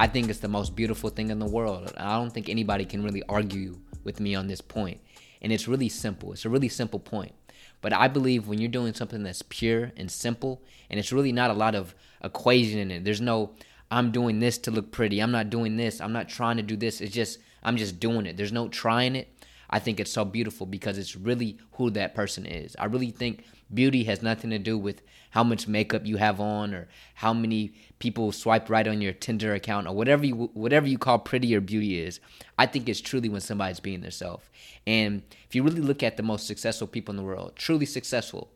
I 0.00 0.06
think 0.06 0.30
it's 0.30 0.38
the 0.38 0.48
most 0.48 0.74
beautiful 0.74 1.10
thing 1.10 1.28
in 1.28 1.38
the 1.38 1.46
world. 1.46 1.92
I 1.98 2.16
don't 2.16 2.30
think 2.30 2.48
anybody 2.48 2.86
can 2.86 3.02
really 3.02 3.22
argue 3.28 3.78
with 4.02 4.18
me 4.18 4.34
on 4.34 4.46
this 4.46 4.62
point. 4.62 4.98
And 5.42 5.52
it's 5.52 5.68
really 5.68 5.90
simple. 5.90 6.32
It's 6.32 6.46
a 6.46 6.48
really 6.48 6.70
simple 6.70 6.98
point. 6.98 7.34
But 7.82 7.92
I 7.92 8.08
believe 8.08 8.48
when 8.48 8.58
you're 8.58 8.70
doing 8.70 8.94
something 8.94 9.22
that's 9.22 9.42
pure 9.42 9.92
and 9.98 10.10
simple, 10.10 10.62
and 10.88 10.98
it's 10.98 11.12
really 11.12 11.32
not 11.32 11.50
a 11.50 11.54
lot 11.54 11.74
of 11.74 11.94
equation 12.24 12.78
in 12.78 12.90
it, 12.90 13.04
there's 13.04 13.20
no, 13.20 13.50
I'm 13.90 14.10
doing 14.10 14.38
this 14.38 14.56
to 14.58 14.70
look 14.70 14.90
pretty. 14.90 15.20
I'm 15.20 15.32
not 15.32 15.50
doing 15.50 15.76
this. 15.76 16.00
I'm 16.00 16.14
not 16.14 16.30
trying 16.30 16.56
to 16.56 16.62
do 16.62 16.76
this. 16.76 17.02
It's 17.02 17.12
just, 17.12 17.38
I'm 17.62 17.76
just 17.76 18.00
doing 18.00 18.24
it. 18.24 18.38
There's 18.38 18.52
no 18.52 18.68
trying 18.68 19.16
it. 19.16 19.28
I 19.70 19.78
think 19.78 20.00
it's 20.00 20.12
so 20.12 20.24
beautiful 20.24 20.66
because 20.66 20.98
it's 20.98 21.16
really 21.16 21.56
who 21.72 21.90
that 21.90 22.14
person 22.14 22.44
is. 22.44 22.74
I 22.78 22.86
really 22.86 23.10
think 23.10 23.44
beauty 23.72 24.04
has 24.04 24.20
nothing 24.20 24.50
to 24.50 24.58
do 24.58 24.76
with 24.76 25.00
how 25.30 25.44
much 25.44 25.68
makeup 25.68 26.04
you 26.04 26.16
have 26.16 26.40
on 26.40 26.74
or 26.74 26.88
how 27.14 27.32
many 27.32 27.72
people 28.00 28.32
swipe 28.32 28.68
right 28.68 28.88
on 28.88 29.00
your 29.00 29.12
Tinder 29.12 29.54
account 29.54 29.86
or 29.86 29.94
whatever 29.94 30.26
you 30.26 30.50
whatever 30.54 30.88
you 30.88 30.98
call 30.98 31.20
pretty 31.20 31.54
or 31.54 31.60
beauty 31.60 32.00
is. 32.00 32.18
I 32.58 32.66
think 32.66 32.88
it's 32.88 33.00
truly 33.00 33.28
when 33.28 33.40
somebody's 33.40 33.80
being 33.80 34.00
themselves. 34.00 34.44
And 34.86 35.22
if 35.46 35.54
you 35.54 35.62
really 35.62 35.80
look 35.80 36.02
at 36.02 36.16
the 36.16 36.22
most 36.24 36.48
successful 36.48 36.88
people 36.88 37.12
in 37.12 37.16
the 37.16 37.22
world, 37.22 37.52
truly 37.54 37.86
successful, 37.86 38.50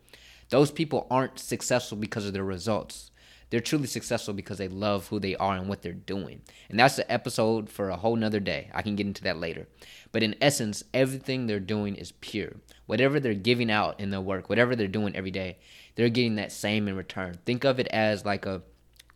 those 0.50 0.72
people 0.72 1.06
aren't 1.10 1.38
successful 1.38 1.96
because 1.96 2.26
of 2.26 2.32
their 2.32 2.44
results. 2.44 3.12
They're 3.50 3.60
truly 3.60 3.86
successful 3.86 4.34
because 4.34 4.58
they 4.58 4.68
love 4.68 5.08
who 5.08 5.20
they 5.20 5.36
are 5.36 5.56
and 5.56 5.68
what 5.68 5.82
they're 5.82 5.92
doing. 5.92 6.42
And 6.68 6.78
that's 6.78 6.96
the 6.96 7.10
episode 7.10 7.68
for 7.68 7.90
a 7.90 7.96
whole 7.96 8.16
nother 8.16 8.40
day. 8.40 8.70
I 8.74 8.82
can 8.82 8.96
get 8.96 9.06
into 9.06 9.22
that 9.24 9.38
later. 9.38 9.68
But 10.12 10.22
in 10.22 10.34
essence, 10.40 10.82
everything 10.92 11.46
they're 11.46 11.60
doing 11.60 11.96
is 11.96 12.12
pure. 12.12 12.56
Whatever 12.86 13.20
they're 13.20 13.34
giving 13.34 13.70
out 13.70 14.00
in 14.00 14.10
their 14.10 14.20
work, 14.20 14.48
whatever 14.48 14.74
they're 14.74 14.88
doing 14.88 15.14
every 15.14 15.30
day, 15.30 15.58
they're 15.94 16.08
getting 16.08 16.36
that 16.36 16.52
same 16.52 16.88
in 16.88 16.96
return. 16.96 17.38
Think 17.44 17.64
of 17.64 17.78
it 17.78 17.88
as 17.88 18.24
like 18.24 18.46
a 18.46 18.62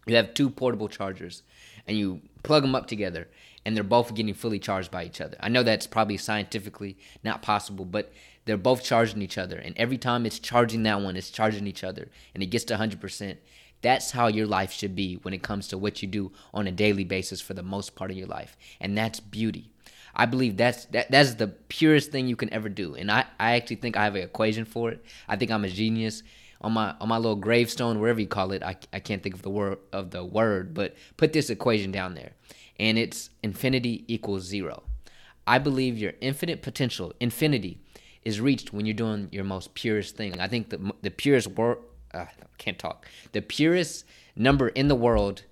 you 0.07 0.17
have 0.17 0.35
two 0.35 0.49
portable 0.49 0.89
chargers 0.89 1.43
and 1.87 1.97
you 1.97 2.23
plug 2.43 2.63
them 2.63 2.75
up 2.75 2.87
together 2.87 3.29
and 3.65 3.77
they're 3.77 3.85
both 3.85 4.15
getting 4.15 4.33
fully 4.33 4.59
charged 4.59 4.91
by 4.91 5.05
each 5.05 5.21
other. 5.21 5.37
I 5.41 5.51
know 5.51 5.63
that's 5.63 5.87
probably 5.87 6.17
scientifically 6.17 6.97
not 7.23 7.43
possible, 7.43 7.85
but 7.85 8.11
they're 8.47 8.57
both 8.57 8.83
charging 8.83 9.21
each 9.21 9.37
other. 9.37 9.59
And 9.59 9.77
every 9.77 9.99
time 9.99 10.25
it's 10.25 10.39
charging 10.39 10.85
that 10.85 11.03
one, 11.03 11.17
it's 11.17 11.31
charging 11.31 11.67
each 11.67 11.85
other. 11.85 12.09
And 12.33 12.43
it 12.43 12.47
gets 12.47 12.65
to 12.65 12.77
100%. 12.77 13.37
That's 13.81 14.11
how 14.11 14.27
your 14.27 14.47
life 14.47 14.73
should 14.73 14.97
be 14.97 15.17
when 15.17 15.35
it 15.35 15.43
comes 15.43 15.69
to 15.69 15.79
what 15.79 16.03
you 16.03 16.09
do 16.09 16.33
on 16.53 16.67
a 16.67 16.73
daily 16.73 17.05
basis 17.05 17.41
for 17.41 17.55
the 17.55 17.63
most 17.63 17.95
part 17.95 18.11
of 18.11 18.17
your 18.17 18.27
life. 18.27 18.57
And 18.81 18.97
that's 18.97 19.21
beauty. 19.21 19.73
I 20.15 20.27
believe 20.27 20.57
that's 20.57 20.87
that 20.87 21.11
that's 21.11 21.35
the 21.35 21.49
purest 21.49 22.11
thing 22.11 22.27
you 22.27 22.37
can 22.37 22.53
ever 22.53 22.69
do. 22.69 22.95
And 22.95 23.11
I, 23.11 23.25
I 23.39 23.55
actually 23.57 23.77
think 23.77 23.97
I 23.97 24.05
have 24.05 24.17
an 24.17 24.23
equation 24.23 24.65
for 24.65 24.91
it. 24.91 25.05
I 25.29 25.37
think 25.37 25.51
I'm 25.51 25.65
a 25.65 25.69
genius. 25.69 26.23
On 26.61 26.73
my 26.73 26.95
on 27.01 27.09
my 27.09 27.19
little 27.19 27.37
gravestone, 27.37 28.01
wherever 28.01 28.21
you 28.21 28.27
call 28.27 28.51
it, 28.51 28.65
I, 28.65 28.77
I 28.93 28.99
can't 28.99 29.23
think 29.23 29.37
of 29.37 29.43
the 29.43 29.51
word 29.51 29.79
of 29.93 30.11
the 30.11 30.25
word, 30.25 30.75
but 30.75 30.97
put 31.17 31.33
this 31.33 31.51
equation 31.51 31.93
down 31.93 32.15
there. 32.15 32.33
And 32.81 32.99
it's 32.99 33.31
infinity 33.45 34.05
equals 34.09 34.43
zero. 34.43 34.83
I 35.47 35.59
believe 35.59 35.97
your 35.97 36.15
infinite 36.21 36.63
potential, 36.63 37.13
infinity, 37.21 37.81
is 38.25 38.41
reached 38.41 38.73
when 38.73 38.87
you're 38.87 38.95
doing 38.95 39.29
your 39.31 39.45
most 39.45 39.75
purest 39.75 40.17
thing. 40.17 40.41
I 40.41 40.49
think 40.49 40.71
the 40.71 40.93
the 41.01 41.11
purest 41.11 41.47
word 41.49 41.79
uh, 42.15 42.27
can't 42.59 42.79
talk. 42.79 43.07
The 43.33 43.43
purest 43.43 44.05
number 44.37 44.69
in 44.69 44.89
the 44.89 44.95
world 44.95 45.43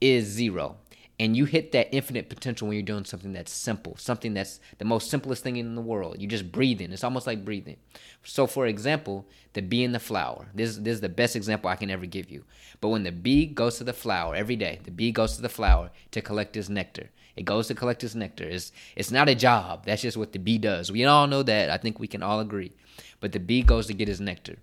is 0.00 0.26
zero. 0.26 0.76
And 1.18 1.34
you 1.34 1.46
hit 1.46 1.72
that 1.72 1.88
infinite 1.94 2.28
potential 2.28 2.68
when 2.68 2.76
you're 2.76 2.82
doing 2.82 3.06
something 3.06 3.32
that's 3.32 3.50
simple, 3.50 3.96
something 3.96 4.34
that's 4.34 4.60
the 4.76 4.84
most 4.84 5.08
simplest 5.08 5.42
thing 5.42 5.56
in 5.56 5.74
the 5.74 5.80
world. 5.80 6.16
You're 6.18 6.28
just 6.28 6.52
breathing. 6.52 6.92
It's 6.92 7.04
almost 7.04 7.26
like 7.26 7.42
breathing. 7.42 7.78
So, 8.22 8.46
for 8.46 8.66
example, 8.66 9.26
the 9.54 9.62
bee 9.62 9.82
and 9.82 9.94
the 9.94 9.98
flower. 9.98 10.48
This, 10.54 10.76
this 10.76 10.96
is 10.96 11.00
the 11.00 11.08
best 11.08 11.34
example 11.34 11.70
I 11.70 11.76
can 11.76 11.90
ever 11.90 12.04
give 12.04 12.30
you. 12.30 12.44
But 12.82 12.88
when 12.88 13.04
the 13.04 13.12
bee 13.12 13.46
goes 13.46 13.78
to 13.78 13.84
the 13.84 13.94
flower 13.94 14.34
every 14.34 14.56
day, 14.56 14.80
the 14.84 14.90
bee 14.90 15.10
goes 15.10 15.36
to 15.36 15.42
the 15.42 15.48
flower 15.48 15.90
to 16.10 16.20
collect 16.20 16.54
his 16.54 16.68
nectar. 16.68 17.08
It 17.34 17.46
goes 17.46 17.68
to 17.68 17.74
collect 17.74 18.02
his 18.02 18.14
nectar. 18.14 18.44
It's, 18.44 18.72
it's 18.94 19.10
not 19.10 19.30
a 19.30 19.34
job. 19.34 19.86
That's 19.86 20.02
just 20.02 20.18
what 20.18 20.32
the 20.32 20.38
bee 20.38 20.58
does. 20.58 20.92
We 20.92 21.06
all 21.06 21.26
know 21.26 21.42
that. 21.44 21.70
I 21.70 21.78
think 21.78 21.98
we 21.98 22.08
can 22.08 22.22
all 22.22 22.40
agree. 22.40 22.72
But 23.20 23.32
the 23.32 23.40
bee 23.40 23.62
goes 23.62 23.86
to 23.86 23.94
get 23.94 24.08
his 24.08 24.20
nectar. 24.20 24.56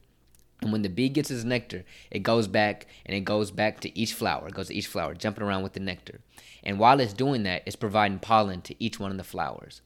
And 0.63 0.71
when 0.71 0.81
the 0.81 0.89
bee 0.89 1.09
gets 1.09 1.29
its 1.29 1.43
nectar, 1.43 1.83
it 2.09 2.19
goes 2.19 2.47
back 2.47 2.87
and 3.05 3.15
it 3.15 3.21
goes 3.21 3.51
back 3.51 3.81
to 3.81 3.99
each 3.99 4.13
flower. 4.13 4.47
It 4.47 4.53
goes 4.53 4.69
to 4.69 4.73
each 4.73 4.87
flower, 4.87 5.13
jumping 5.13 5.43
around 5.43 5.61
with 5.61 5.73
the 5.73 5.81
nectar. 5.81 6.21
And 6.63 6.79
while 6.79 7.01
it's 7.01 7.11
doing 7.11 7.43
that, 7.43 7.63
it's 7.65 7.75
providing 7.75 8.19
pollen 8.19 8.61
to 8.61 8.83
each 8.83 8.97
one 8.97 9.11
of 9.11 9.17
the 9.17 9.25
flowers. 9.25 9.81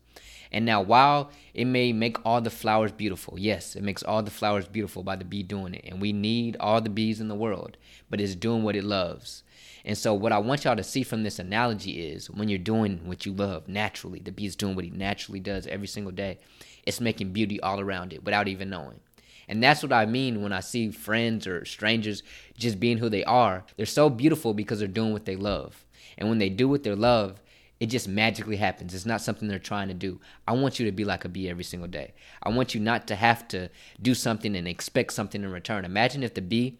And 0.52 0.66
now, 0.66 0.82
while 0.82 1.32
it 1.54 1.66
may 1.66 1.92
make 1.92 2.24
all 2.24 2.42
the 2.42 2.52
flowers 2.52 2.92
beautiful, 2.92 3.40
yes, 3.40 3.76
it 3.76 3.82
makes 3.82 4.04
all 4.04 4.22
the 4.22 4.32
flowers 4.32 4.68
beautiful 4.68 5.02
by 5.02 5.16
the 5.16 5.26
bee 5.26 5.44
doing 5.44 5.74
it. 5.74 5.86
And 5.86 6.00
we 6.00 6.14
need 6.14 6.56
all 6.60 6.80
the 6.80 6.90
bees 6.90 7.20
in 7.20 7.28
the 7.28 7.36
world, 7.36 7.76
but 8.10 8.22
it's 8.22 8.36
doing 8.36 8.64
what 8.64 8.76
it 8.76 8.84
loves. 8.84 9.44
And 9.84 9.98
so, 9.98 10.14
what 10.14 10.32
I 10.32 10.38
want 10.38 10.64
y'all 10.64 10.76
to 10.76 10.84
see 10.84 11.04
from 11.04 11.24
this 11.24 11.40
analogy 11.40 12.08
is 12.08 12.30
when 12.30 12.50
you're 12.50 12.60
doing 12.60 13.02
what 13.06 13.26
you 13.26 13.34
love 13.34 13.68
naturally, 13.68 14.20
the 14.20 14.32
bee 14.32 14.46
is 14.46 14.56
doing 14.56 14.76
what 14.76 14.86
he 14.86 14.92
naturally 14.92 15.40
does 15.40 15.66
every 15.68 15.88
single 15.88 16.12
day, 16.12 16.38
it's 16.86 17.02
making 17.02 17.34
beauty 17.34 17.60
all 17.62 17.80
around 17.80 18.14
it 18.14 18.24
without 18.24 18.48
even 18.48 18.70
knowing. 18.70 19.00
And 19.48 19.64
that's 19.64 19.82
what 19.82 19.94
I 19.94 20.06
mean 20.06 20.42
when 20.42 20.52
I 20.52 20.60
see 20.60 20.92
friends 20.92 21.48
or 21.48 21.64
strangers 21.66 22.24
just 22.58 22.80
being 22.80 22.98
who 22.98 23.10
they 23.10 23.24
are. 23.24 23.64
They're 23.78 23.86
so 23.86 24.10
beautiful 24.10 24.54
because 24.54 24.80
they're 24.80 24.88
doing 24.88 25.14
what 25.14 25.26
they 25.26 25.36
love. 25.36 25.86
And 26.18 26.30
when 26.30 26.38
they 26.38 26.50
do 26.50 26.68
what 26.68 26.84
they 26.84 26.94
love, 26.94 27.42
it 27.80 27.88
just 27.88 28.08
magically 28.08 28.58
happens. 28.58 28.94
It's 28.94 29.06
not 29.06 29.22
something 29.22 29.48
they're 29.48 29.60
trying 29.60 29.88
to 29.88 29.94
do. 29.94 30.20
I 30.48 30.54
want 30.54 30.80
you 30.80 30.86
to 30.86 30.92
be 30.92 31.06
like 31.06 31.26
a 31.26 31.30
bee 31.30 31.50
every 31.50 31.64
single 31.64 31.88
day. 31.88 32.14
I 32.42 32.50
want 32.50 32.74
you 32.74 32.82
not 32.82 33.08
to 33.08 33.16
have 33.16 33.48
to 33.50 33.70
do 34.02 34.16
something 34.16 34.56
and 34.56 34.68
expect 34.68 35.14
something 35.14 35.44
in 35.44 35.52
return. 35.52 35.86
Imagine 35.86 36.24
if 36.24 36.34
the 36.34 36.42
bee 36.42 36.80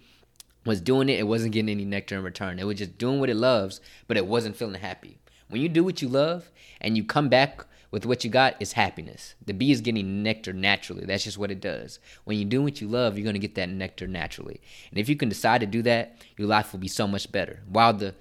was 0.66 0.82
doing 0.82 1.08
it, 1.08 1.20
it 1.20 1.28
wasn't 1.28 1.54
getting 1.54 1.70
any 1.70 1.86
nectar 1.86 2.18
in 2.18 2.24
return. 2.24 2.60
It 2.60 2.66
was 2.66 2.80
just 2.80 2.98
doing 2.98 3.20
what 3.20 3.30
it 3.30 3.36
loves, 3.36 3.80
but 4.08 4.18
it 4.18 4.26
wasn't 4.26 4.58
feeling 4.58 4.82
happy. 4.82 5.20
When 5.50 5.62
you 5.62 5.70
do 5.70 5.84
what 5.84 6.02
you 6.02 6.10
love 6.10 6.52
and 6.82 6.98
you 6.98 7.04
come 7.04 7.30
back 7.30 7.66
with 7.92 8.06
what 8.06 8.24
you 8.24 8.30
got 8.30 8.56
is 8.62 8.74
happiness. 8.74 9.36
The 9.46 9.54
bee 9.54 9.72
is 9.72 9.82
getting 9.82 10.24
nectar 10.24 10.54
naturally. 10.54 11.06
That's 11.06 11.24
just 11.24 11.38
what 11.38 11.52
it 11.52 11.62
does. 11.62 12.00
When 12.26 12.38
you 12.38 12.46
do 12.46 12.62
what 12.62 12.82
you 12.82 12.88
love, 12.88 13.18
you're 13.18 13.24
going 13.24 13.34
to 13.34 13.40
get 13.40 13.56
that 13.56 13.70
nectar 13.70 14.08
naturally. 14.08 14.62
And 14.90 15.00
if 15.00 15.08
you 15.08 15.16
can 15.16 15.30
decide 15.30 15.62
to 15.62 15.68
do 15.68 15.82
that, 15.84 16.18
your 16.38 16.48
life 16.48 16.72
will 16.72 16.80
be 16.80 16.88
so 16.88 17.08
much 17.08 17.32
better. 17.32 17.62
While 17.68 17.94
the 17.94 18.16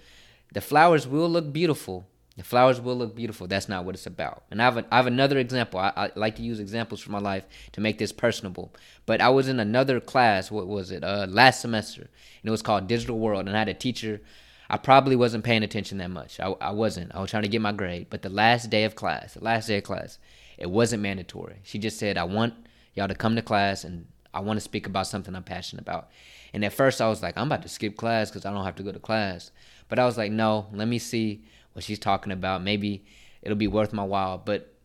the 0.52 0.60
flowers 0.60 1.06
will 1.06 1.28
look 1.28 1.52
beautiful, 1.52 2.06
the 2.36 2.44
flowers 2.44 2.80
will 2.80 2.96
look 2.96 3.16
beautiful. 3.16 3.46
That's 3.46 3.68
not 3.68 3.84
what 3.84 3.94
it's 3.94 4.06
about. 4.06 4.44
And 4.50 4.60
I 4.60 4.66
have, 4.66 4.76
a, 4.76 4.84
I 4.92 4.96
have 4.96 5.06
another 5.06 5.38
example. 5.38 5.80
I, 5.80 5.92
I, 5.96 6.10
like 6.14 6.36
to 6.36 6.42
use 6.42 6.60
examples 6.60 7.00
from 7.00 7.12
my 7.12 7.18
life 7.18 7.46
to 7.72 7.80
make 7.80 7.98
this 7.98 8.12
personable. 8.12 8.72
But 9.06 9.20
I 9.20 9.30
was 9.30 9.48
in 9.48 9.58
another 9.58 10.00
class. 10.00 10.50
What 10.50 10.66
was 10.66 10.90
it? 10.90 11.02
Uh, 11.02 11.26
last 11.28 11.60
semester, 11.60 12.02
and 12.02 12.44
it 12.44 12.50
was 12.50 12.62
called 12.62 12.86
Digital 12.86 13.18
World. 13.18 13.48
And 13.48 13.56
I 13.56 13.60
had 13.60 13.68
a 13.68 13.74
teacher 13.74 14.20
I 14.68 14.76
probably 14.76 15.16
wasn't 15.16 15.44
paying 15.44 15.62
attention 15.62 15.98
that 15.98 16.10
much. 16.10 16.40
I, 16.40 16.54
I 16.60 16.70
wasn't. 16.70 17.14
I 17.14 17.20
was 17.20 17.30
trying 17.30 17.44
to 17.44 17.48
get 17.48 17.60
my 17.60 17.72
grade. 17.72 18.08
But 18.10 18.22
the 18.22 18.28
last 18.28 18.70
day 18.70 18.84
of 18.84 18.94
class, 18.94 19.34
the 19.34 19.44
last 19.44 19.66
day 19.66 19.78
of 19.78 19.84
class, 19.84 20.18
it 20.58 20.70
wasn't 20.70 21.02
mandatory. 21.02 21.60
She 21.62 21.78
just 21.78 21.98
said, 21.98 22.18
I 22.18 22.24
want 22.24 22.54
y'all 22.94 23.08
to 23.08 23.14
come 23.14 23.36
to 23.36 23.42
class 23.42 23.84
and 23.84 24.06
I 24.34 24.40
want 24.40 24.56
to 24.56 24.62
speak 24.62 24.86
about 24.86 25.06
something 25.06 25.34
I'm 25.34 25.44
passionate 25.44 25.82
about. 25.82 26.10
And 26.52 26.64
at 26.64 26.72
first 26.72 27.00
I 27.00 27.08
was 27.08 27.22
like, 27.22 27.36
I'm 27.36 27.46
about 27.46 27.62
to 27.62 27.68
skip 27.68 27.96
class 27.96 28.30
because 28.30 28.44
I 28.44 28.52
don't 28.52 28.64
have 28.64 28.76
to 28.76 28.82
go 28.82 28.92
to 28.92 28.98
class. 28.98 29.50
But 29.88 29.98
I 29.98 30.04
was 30.04 30.18
like, 30.18 30.32
no, 30.32 30.66
let 30.72 30.88
me 30.88 30.98
see 30.98 31.44
what 31.72 31.84
she's 31.84 31.98
talking 31.98 32.32
about. 32.32 32.62
Maybe 32.62 33.04
it'll 33.42 33.56
be 33.56 33.68
worth 33.68 33.92
my 33.92 34.02
while. 34.02 34.38
But 34.38 34.75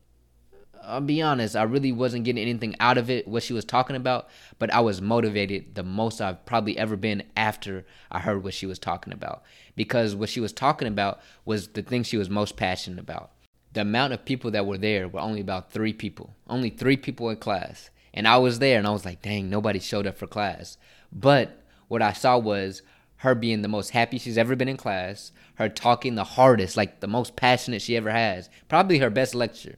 I'll 0.84 1.02
be 1.02 1.22
honest, 1.22 1.56
I 1.56 1.64
really 1.64 1.92
wasn't 1.92 2.26
getting 2.26 2.42
anything 2.42 2.76
out 2.80 2.98
of 2.98 3.10
it, 3.10 3.28
what 3.28 3.44
she 3.44 3.54
was 3.54 3.66
talking 3.66 3.96
about, 3.96 4.30
but 4.60 4.74
I 4.74 4.80
was 4.80 5.02
motivated 5.02 5.76
the 5.76 5.84
most 5.84 6.22
I've 6.22 6.46
probably 6.46 6.78
ever 6.78 6.96
been 6.96 7.24
after 7.36 7.86
I 8.12 8.20
heard 8.20 8.44
what 8.44 8.54
she 8.54 8.66
was 8.66 8.80
talking 8.80 9.14
about. 9.14 9.44
Because 9.76 10.16
what 10.16 10.30
she 10.30 10.40
was 10.40 10.54
talking 10.54 10.88
about 10.88 11.20
was 11.46 11.70
the 11.70 11.82
thing 11.82 12.04
she 12.04 12.18
was 12.18 12.30
most 12.30 12.58
passionate 12.58 13.00
about. 13.00 13.32
The 13.74 13.82
amount 13.82 14.14
of 14.14 14.26
people 14.26 14.52
that 14.52 14.66
were 14.66 14.78
there 14.78 15.08
were 15.08 15.22
only 15.22 15.42
about 15.42 15.72
three 15.72 15.94
people, 15.94 16.36
only 16.48 16.70
three 16.70 16.98
people 16.98 17.30
in 17.30 17.38
class. 17.38 17.90
And 18.14 18.28
I 18.28 18.38
was 18.38 18.60
there 18.60 18.78
and 18.78 18.88
I 18.88 18.92
was 18.92 19.06
like, 19.06 19.22
dang, 19.22 19.50
nobody 19.50 19.80
showed 19.80 20.08
up 20.08 20.18
for 20.18 20.28
class. 20.28 20.78
But 21.12 21.64
what 21.88 22.02
I 22.02 22.14
saw 22.14 22.38
was 22.38 22.82
her 23.18 23.36
being 23.36 23.62
the 23.62 23.68
most 23.68 23.92
happy 23.92 24.18
she's 24.18 24.38
ever 24.38 24.56
been 24.56 24.68
in 24.68 24.78
class, 24.78 25.32
her 25.56 25.70
talking 25.70 26.16
the 26.16 26.24
hardest, 26.24 26.76
like 26.76 27.02
the 27.02 27.08
most 27.08 27.36
passionate 27.36 27.82
she 27.82 27.96
ever 27.96 28.12
has, 28.12 28.50
probably 28.68 28.98
her 28.98 29.12
best 29.12 29.36
lecture. 29.36 29.76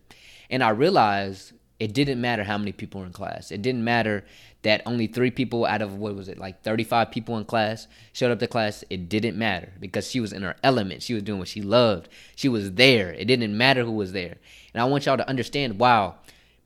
And 0.54 0.64
I 0.64 0.70
realized 0.70 1.54
it 1.80 1.96
didn't 1.96 2.22
matter 2.22 2.44
how 2.44 2.60
many 2.60 2.74
people 2.74 3.02
were 3.02 3.08
in 3.08 3.12
class. 3.12 3.50
It 3.50 3.64
didn't 3.64 3.84
matter 3.84 4.24
that 4.62 4.84
only 4.86 5.08
three 5.08 5.32
people 5.32 5.66
out 5.66 5.82
of 5.82 5.96
what 5.96 6.16
was 6.16 6.30
it, 6.30 6.38
like 6.38 6.62
35 6.62 7.10
people 7.10 7.40
in 7.40 7.46
class 7.46 7.88
showed 8.14 8.30
up 8.30 8.38
to 8.38 8.46
class. 8.46 8.84
It 8.92 9.10
didn't 9.10 9.36
matter 9.36 9.74
because 9.80 10.12
she 10.12 10.20
was 10.20 10.32
in 10.32 10.44
her 10.44 10.56
element. 10.64 11.02
She 11.02 11.16
was 11.16 11.24
doing 11.24 11.40
what 11.40 11.48
she 11.48 11.64
loved. 11.64 12.08
She 12.36 12.48
was 12.50 12.74
there. 12.74 13.12
It 13.14 13.26
didn't 13.26 13.58
matter 13.58 13.84
who 13.84 13.94
was 13.94 14.12
there. 14.12 14.38
And 14.76 14.82
I 14.82 14.86
want 14.86 15.08
y'all 15.08 15.18
to 15.18 15.28
understand 15.28 15.80
wow, 15.80 16.18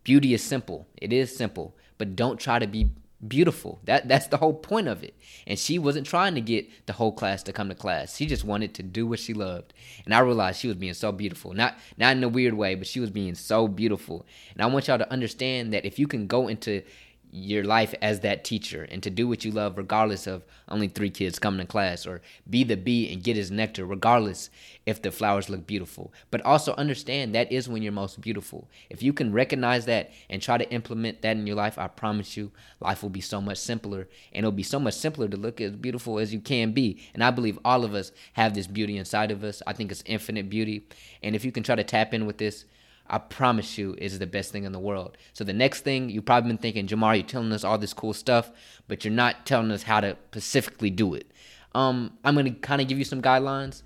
beauty 0.03 0.33
is 0.33 0.43
simple. 0.43 0.85
It 0.97 1.13
is 1.13 1.33
simple, 1.33 1.73
but 1.97 2.17
don't 2.17 2.41
try 2.41 2.59
to 2.59 2.67
be 2.67 2.89
beautiful. 3.25 3.79
That 3.85 4.07
that's 4.07 4.27
the 4.27 4.37
whole 4.37 4.53
point 4.53 4.87
of 4.87 5.03
it. 5.03 5.15
And 5.45 5.57
she 5.57 5.79
wasn't 5.79 6.05
trying 6.05 6.35
to 6.35 6.41
get 6.41 6.67
the 6.85 6.93
whole 6.93 7.11
class 7.11 7.43
to 7.43 7.53
come 7.53 7.69
to 7.69 7.75
class. 7.75 8.15
She 8.15 8.25
just 8.25 8.43
wanted 8.43 8.73
to 8.75 8.83
do 8.83 9.07
what 9.07 9.19
she 9.19 9.33
loved. 9.33 9.73
And 10.05 10.13
I 10.13 10.19
realized 10.19 10.59
she 10.59 10.67
was 10.67 10.77
being 10.77 10.93
so 10.93 11.11
beautiful. 11.11 11.53
Not 11.53 11.75
not 11.97 12.15
in 12.15 12.23
a 12.23 12.29
weird 12.29 12.53
way, 12.53 12.75
but 12.75 12.87
she 12.87 12.99
was 12.99 13.09
being 13.09 13.35
so 13.35 13.67
beautiful. 13.67 14.25
And 14.53 14.61
I 14.61 14.67
want 14.67 14.87
y'all 14.87 14.97
to 14.97 15.11
understand 15.11 15.73
that 15.73 15.85
if 15.85 15.97
you 15.97 16.07
can 16.07 16.27
go 16.27 16.47
into 16.47 16.83
your 17.31 17.63
life 17.63 17.93
as 18.01 18.21
that 18.21 18.43
teacher 18.43 18.87
and 18.89 19.03
to 19.03 19.09
do 19.09 19.27
what 19.27 19.43
you 19.43 19.51
love 19.51 19.77
regardless 19.77 20.27
of 20.27 20.45
only 20.69 20.87
three 20.87 21.09
kids 21.09 21.39
coming 21.39 21.59
to 21.59 21.65
class 21.65 22.05
or 22.05 22.21
be 22.49 22.63
the 22.63 22.77
bee 22.77 23.11
and 23.11 23.23
get 23.23 23.35
his 23.35 23.51
nectar 23.51 23.85
regardless 23.85 24.49
if 24.85 25.01
the 25.01 25.11
flowers 25.11 25.49
look 25.49 25.67
beautiful. 25.67 26.13
But 26.31 26.41
also 26.41 26.73
understand 26.75 27.35
that 27.35 27.51
is 27.51 27.67
when 27.67 27.83
you're 27.83 27.91
most 27.91 28.21
beautiful. 28.21 28.69
If 28.89 29.03
you 29.03 29.11
can 29.11 29.33
recognize 29.33 29.85
that 29.85 30.11
and 30.29 30.41
try 30.41 30.57
to 30.57 30.71
implement 30.71 31.21
that 31.21 31.35
in 31.37 31.45
your 31.45 31.55
life 31.55 31.77
i 31.77 31.87
promise 31.87 32.37
you 32.37 32.51
life 32.79 33.03
will 33.03 33.09
be 33.09 33.21
so 33.21 33.41
much 33.41 33.57
simpler 33.57 34.07
and 34.31 34.39
it'll 34.39 34.51
be 34.51 34.63
so 34.63 34.79
much 34.79 34.93
simpler 34.93 35.27
to 35.27 35.37
look 35.37 35.59
as 35.59 35.75
beautiful 35.75 36.19
as 36.19 36.33
you 36.33 36.39
can 36.39 36.71
be. 36.71 37.01
And 37.13 37.23
i 37.23 37.31
believe 37.31 37.59
all 37.65 37.83
of 37.83 37.93
us 37.93 38.11
have 38.33 38.53
this 38.53 38.67
beauty 38.67 38.97
inside 38.97 39.31
of 39.31 39.43
us. 39.43 39.61
I 39.67 39.73
think 39.73 39.91
it's 39.91 40.03
infinite 40.05 40.49
beauty. 40.49 40.87
And 41.21 41.35
if 41.35 41.43
you 41.43 41.51
can 41.51 41.63
try 41.63 41.75
to 41.75 41.83
tap 41.83 42.13
in 42.13 42.25
with 42.25 42.37
this 42.37 42.65
I 43.09 43.17
promise 43.19 43.77
you 43.77 43.95
is 43.97 44.19
the 44.19 44.27
best 44.27 44.51
thing 44.51 44.63
in 44.63 44.71
the 44.71 44.79
world. 44.79 45.17
So 45.33 45.43
the 45.43 45.53
next 45.53 45.81
thing 45.81 46.09
you've 46.09 46.25
probably 46.25 46.49
been 46.49 46.57
thinking, 46.57 46.87
Jamar, 46.87 47.15
you're 47.15 47.25
telling 47.25 47.51
us 47.51 47.63
all 47.63 47.77
this 47.77 47.93
cool 47.93 48.13
stuff, 48.13 48.51
but 48.87 49.05
you're 49.05 49.13
not 49.13 49.45
telling 49.45 49.71
us 49.71 49.83
how 49.83 50.01
to 50.01 50.17
specifically 50.31 50.89
do 50.89 51.13
it. 51.13 51.31
Um, 51.73 52.17
I'm 52.23 52.35
gonna 52.35 52.51
kind 52.51 52.81
of 52.81 52.87
give 52.87 52.97
you 52.97 53.05
some 53.05 53.21
guidelines. 53.21 53.83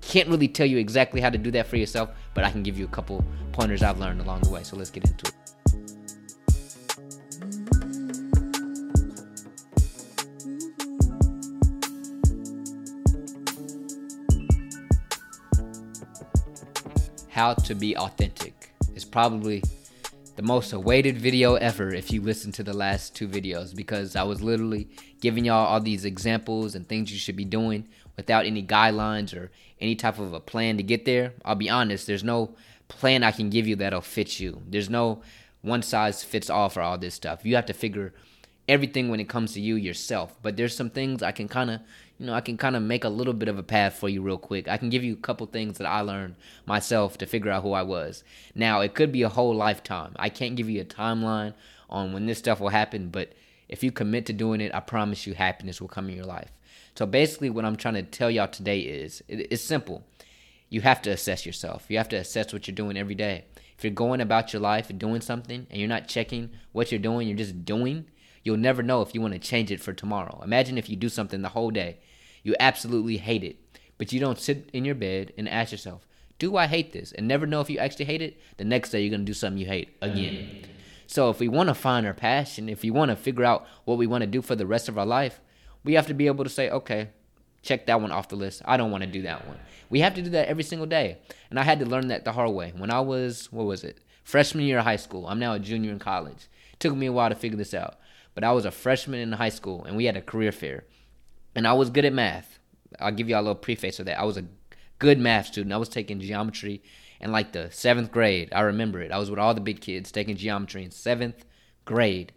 Can't 0.00 0.28
really 0.28 0.48
tell 0.48 0.66
you 0.66 0.78
exactly 0.78 1.20
how 1.20 1.30
to 1.30 1.38
do 1.38 1.50
that 1.52 1.66
for 1.66 1.76
yourself, 1.76 2.10
but 2.34 2.44
I 2.44 2.50
can 2.50 2.62
give 2.62 2.78
you 2.78 2.84
a 2.84 2.88
couple 2.88 3.24
pointers 3.52 3.82
I've 3.82 3.98
learned 3.98 4.20
along 4.20 4.40
the 4.42 4.50
way. 4.50 4.62
So 4.62 4.76
let's 4.76 4.90
get 4.90 5.04
into 5.04 5.26
it. 5.26 5.59
How 17.40 17.54
to 17.54 17.74
be 17.74 17.96
authentic. 17.96 18.74
It's 18.94 19.06
probably 19.06 19.62
the 20.36 20.42
most 20.42 20.74
awaited 20.74 21.16
video 21.16 21.54
ever 21.54 21.88
if 21.88 22.12
you 22.12 22.20
listen 22.20 22.52
to 22.52 22.62
the 22.62 22.74
last 22.74 23.16
two 23.16 23.26
videos 23.26 23.74
because 23.74 24.14
I 24.14 24.24
was 24.24 24.42
literally 24.42 24.90
giving 25.22 25.46
y'all 25.46 25.64
all 25.64 25.80
these 25.80 26.04
examples 26.04 26.74
and 26.74 26.86
things 26.86 27.10
you 27.10 27.18
should 27.18 27.36
be 27.36 27.46
doing 27.46 27.88
without 28.14 28.44
any 28.44 28.62
guidelines 28.62 29.34
or 29.34 29.50
any 29.80 29.94
type 29.94 30.18
of 30.18 30.34
a 30.34 30.38
plan 30.38 30.76
to 30.76 30.82
get 30.82 31.06
there. 31.06 31.32
I'll 31.42 31.54
be 31.54 31.70
honest, 31.70 32.06
there's 32.06 32.22
no 32.22 32.56
plan 32.88 33.24
I 33.24 33.30
can 33.30 33.48
give 33.48 33.66
you 33.66 33.76
that'll 33.76 34.02
fit 34.02 34.38
you. 34.38 34.60
There's 34.68 34.90
no 34.90 35.22
one 35.62 35.80
size 35.80 36.22
fits 36.22 36.50
all 36.50 36.68
for 36.68 36.82
all 36.82 36.98
this 36.98 37.14
stuff. 37.14 37.46
You 37.46 37.56
have 37.56 37.64
to 37.66 37.72
figure 37.72 38.12
everything 38.68 39.08
when 39.08 39.20
it 39.20 39.28
comes 39.28 39.52
to 39.54 39.60
you 39.60 39.74
yourself. 39.74 40.34
But 40.42 40.56
there's 40.56 40.76
some 40.76 40.90
things 40.90 41.22
I 41.22 41.32
can 41.32 41.48
kind 41.48 41.70
of, 41.70 41.80
you 42.18 42.26
know, 42.26 42.34
I 42.34 42.40
can 42.40 42.56
kind 42.56 42.76
of 42.76 42.82
make 42.82 43.04
a 43.04 43.08
little 43.08 43.32
bit 43.32 43.48
of 43.48 43.58
a 43.58 43.62
path 43.62 43.94
for 43.94 44.08
you 44.08 44.22
real 44.22 44.38
quick. 44.38 44.68
I 44.68 44.76
can 44.76 44.90
give 44.90 45.04
you 45.04 45.14
a 45.14 45.16
couple 45.16 45.46
things 45.46 45.78
that 45.78 45.86
I 45.86 46.00
learned 46.00 46.36
myself 46.66 47.18
to 47.18 47.26
figure 47.26 47.50
out 47.50 47.62
who 47.62 47.72
I 47.72 47.82
was. 47.82 48.24
Now, 48.54 48.80
it 48.80 48.94
could 48.94 49.12
be 49.12 49.22
a 49.22 49.28
whole 49.28 49.54
lifetime. 49.54 50.12
I 50.16 50.28
can't 50.28 50.56
give 50.56 50.68
you 50.70 50.80
a 50.80 50.84
timeline 50.84 51.54
on 51.88 52.12
when 52.12 52.26
this 52.26 52.38
stuff 52.38 52.60
will 52.60 52.68
happen, 52.68 53.08
but 53.08 53.32
if 53.68 53.84
you 53.84 53.92
commit 53.92 54.26
to 54.26 54.32
doing 54.32 54.60
it, 54.60 54.74
I 54.74 54.80
promise 54.80 55.26
you 55.26 55.34
happiness 55.34 55.80
will 55.80 55.88
come 55.88 56.08
in 56.08 56.16
your 56.16 56.24
life. 56.24 56.50
So 56.96 57.06
basically, 57.06 57.50
what 57.50 57.64
I'm 57.64 57.76
trying 57.76 57.94
to 57.94 58.02
tell 58.02 58.30
y'all 58.30 58.48
today 58.48 58.80
is 58.80 59.22
it's 59.28 59.62
simple. 59.62 60.04
You 60.68 60.80
have 60.82 61.00
to 61.02 61.10
assess 61.10 61.46
yourself. 61.46 61.86
You 61.88 61.98
have 61.98 62.08
to 62.10 62.16
assess 62.16 62.52
what 62.52 62.66
you're 62.66 62.74
doing 62.74 62.96
every 62.96 63.14
day. 63.14 63.44
If 63.76 63.84
you're 63.84 63.92
going 63.92 64.20
about 64.20 64.52
your 64.52 64.60
life 64.60 64.90
and 64.90 64.98
doing 64.98 65.20
something 65.20 65.66
and 65.70 65.80
you're 65.80 65.88
not 65.88 66.08
checking 66.08 66.50
what 66.72 66.92
you're 66.92 67.00
doing, 67.00 67.26
you're 67.26 67.36
just 67.36 67.64
doing, 67.64 68.06
You'll 68.42 68.56
never 68.56 68.82
know 68.82 69.02
if 69.02 69.14
you 69.14 69.20
want 69.20 69.34
to 69.34 69.38
change 69.38 69.70
it 69.70 69.80
for 69.80 69.92
tomorrow. 69.92 70.40
Imagine 70.42 70.78
if 70.78 70.88
you 70.88 70.96
do 70.96 71.08
something 71.08 71.42
the 71.42 71.50
whole 71.50 71.70
day, 71.70 71.98
you 72.42 72.54
absolutely 72.58 73.18
hate 73.18 73.44
it, 73.44 73.56
but 73.98 74.12
you 74.12 74.20
don't 74.20 74.38
sit 74.38 74.70
in 74.72 74.84
your 74.84 74.94
bed 74.94 75.32
and 75.36 75.48
ask 75.48 75.72
yourself, 75.72 76.06
do 76.38 76.56
I 76.56 76.66
hate 76.66 76.92
this? 76.92 77.12
And 77.12 77.28
never 77.28 77.46
know 77.46 77.60
if 77.60 77.68
you 77.68 77.78
actually 77.78 78.06
hate 78.06 78.22
it. 78.22 78.40
The 78.56 78.64
next 78.64 78.90
day, 78.90 79.02
you're 79.02 79.10
going 79.10 79.20
to 79.20 79.26
do 79.26 79.34
something 79.34 79.58
you 79.58 79.66
hate 79.66 79.96
again. 80.00 80.64
So, 81.06 81.28
if 81.28 81.38
we 81.38 81.48
want 81.48 81.68
to 81.68 81.74
find 81.74 82.06
our 82.06 82.14
passion, 82.14 82.68
if 82.68 82.82
we 82.82 82.90
want 82.90 83.10
to 83.10 83.16
figure 83.16 83.44
out 83.44 83.66
what 83.84 83.98
we 83.98 84.06
want 84.06 84.22
to 84.22 84.26
do 84.26 84.40
for 84.40 84.56
the 84.56 84.66
rest 84.66 84.88
of 84.88 84.96
our 84.96 85.04
life, 85.04 85.40
we 85.84 85.94
have 85.94 86.06
to 86.06 86.14
be 86.14 86.28
able 86.28 86.44
to 86.44 86.50
say, 86.50 86.70
okay, 86.70 87.10
check 87.62 87.86
that 87.86 88.00
one 88.00 88.10
off 88.10 88.28
the 88.28 88.36
list. 88.36 88.62
I 88.64 88.78
don't 88.78 88.90
want 88.90 89.04
to 89.04 89.10
do 89.10 89.22
that 89.22 89.46
one. 89.46 89.58
We 89.90 90.00
have 90.00 90.14
to 90.14 90.22
do 90.22 90.30
that 90.30 90.48
every 90.48 90.62
single 90.62 90.86
day. 90.86 91.18
And 91.50 91.58
I 91.58 91.64
had 91.64 91.80
to 91.80 91.86
learn 91.86 92.08
that 92.08 92.24
the 92.24 92.32
hard 92.32 92.52
way. 92.52 92.72
When 92.74 92.90
I 92.90 93.00
was, 93.00 93.52
what 93.52 93.66
was 93.66 93.84
it? 93.84 93.98
Freshman 94.24 94.64
year 94.64 94.78
of 94.78 94.84
high 94.84 94.96
school. 94.96 95.26
I'm 95.26 95.38
now 95.38 95.52
a 95.54 95.58
junior 95.58 95.92
in 95.92 95.98
college. 95.98 96.48
It 96.72 96.80
took 96.80 96.94
me 96.94 97.06
a 97.06 97.12
while 97.12 97.28
to 97.28 97.34
figure 97.34 97.58
this 97.58 97.74
out 97.74 97.98
but 98.40 98.46
I 98.46 98.52
was 98.52 98.64
a 98.64 98.70
freshman 98.70 99.20
in 99.20 99.32
high 99.32 99.50
school 99.50 99.84
and 99.84 99.98
we 99.98 100.06
had 100.06 100.16
a 100.16 100.22
career 100.22 100.50
fair. 100.50 100.84
And 101.54 101.68
I 101.68 101.74
was 101.74 101.90
good 101.90 102.06
at 102.06 102.14
math. 102.14 102.58
I'll 102.98 103.12
give 103.12 103.28
you 103.28 103.36
a 103.36 103.36
little 103.36 103.54
preface 103.54 104.00
of 104.00 104.06
that. 104.06 104.18
I 104.18 104.24
was 104.24 104.38
a 104.38 104.46
good 104.98 105.18
math 105.18 105.48
student. 105.48 105.74
I 105.74 105.76
was 105.76 105.90
taking 105.90 106.20
geometry 106.20 106.82
in 107.20 107.32
like 107.32 107.52
the 107.52 107.70
seventh 107.70 108.10
grade. 108.10 108.48
I 108.54 108.62
remember 108.62 109.02
it. 109.02 109.12
I 109.12 109.18
was 109.18 109.28
with 109.28 109.38
all 109.38 109.52
the 109.52 109.60
big 109.60 109.82
kids 109.82 110.10
taking 110.10 110.36
geometry 110.36 110.82
in 110.82 110.90
seventh 110.90 111.44
grade. 111.84 112.32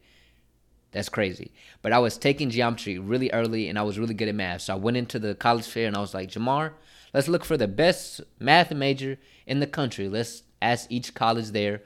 That's 0.92 1.08
crazy. 1.08 1.54
But 1.82 1.94
I 1.94 2.00
was 2.00 2.18
taking 2.18 2.50
geometry 2.50 3.00
really 3.00 3.32
early 3.32 3.70
and 3.70 3.80
I 3.80 3.84
was 3.84 3.98
really 3.98 4.14
good 4.14 4.28
at 4.28 4.36
math. 4.36 4.64
So 4.64 4.74
I 4.74 4.78
went 4.78 4.98
into 4.98 5.20
the 5.20 5.36
college 5.36 5.68
fair 5.68 5.88
and 5.88 5.96
I 5.96 6.02
was 6.02 6.14
like, 6.14 6.32
Jamar, 6.32 6.74
let's 7.14 7.30
look 7.30 7.46
for 7.46 7.56
the 7.56 7.70
best 7.70 8.20
math 8.42 8.72
major 8.74 9.18
in 9.48 9.62
the 9.62 9.68
country. 9.68 10.10
Let's 10.10 10.44
ask 10.62 10.86
each 10.92 11.14
college 11.14 11.52
there 11.52 11.82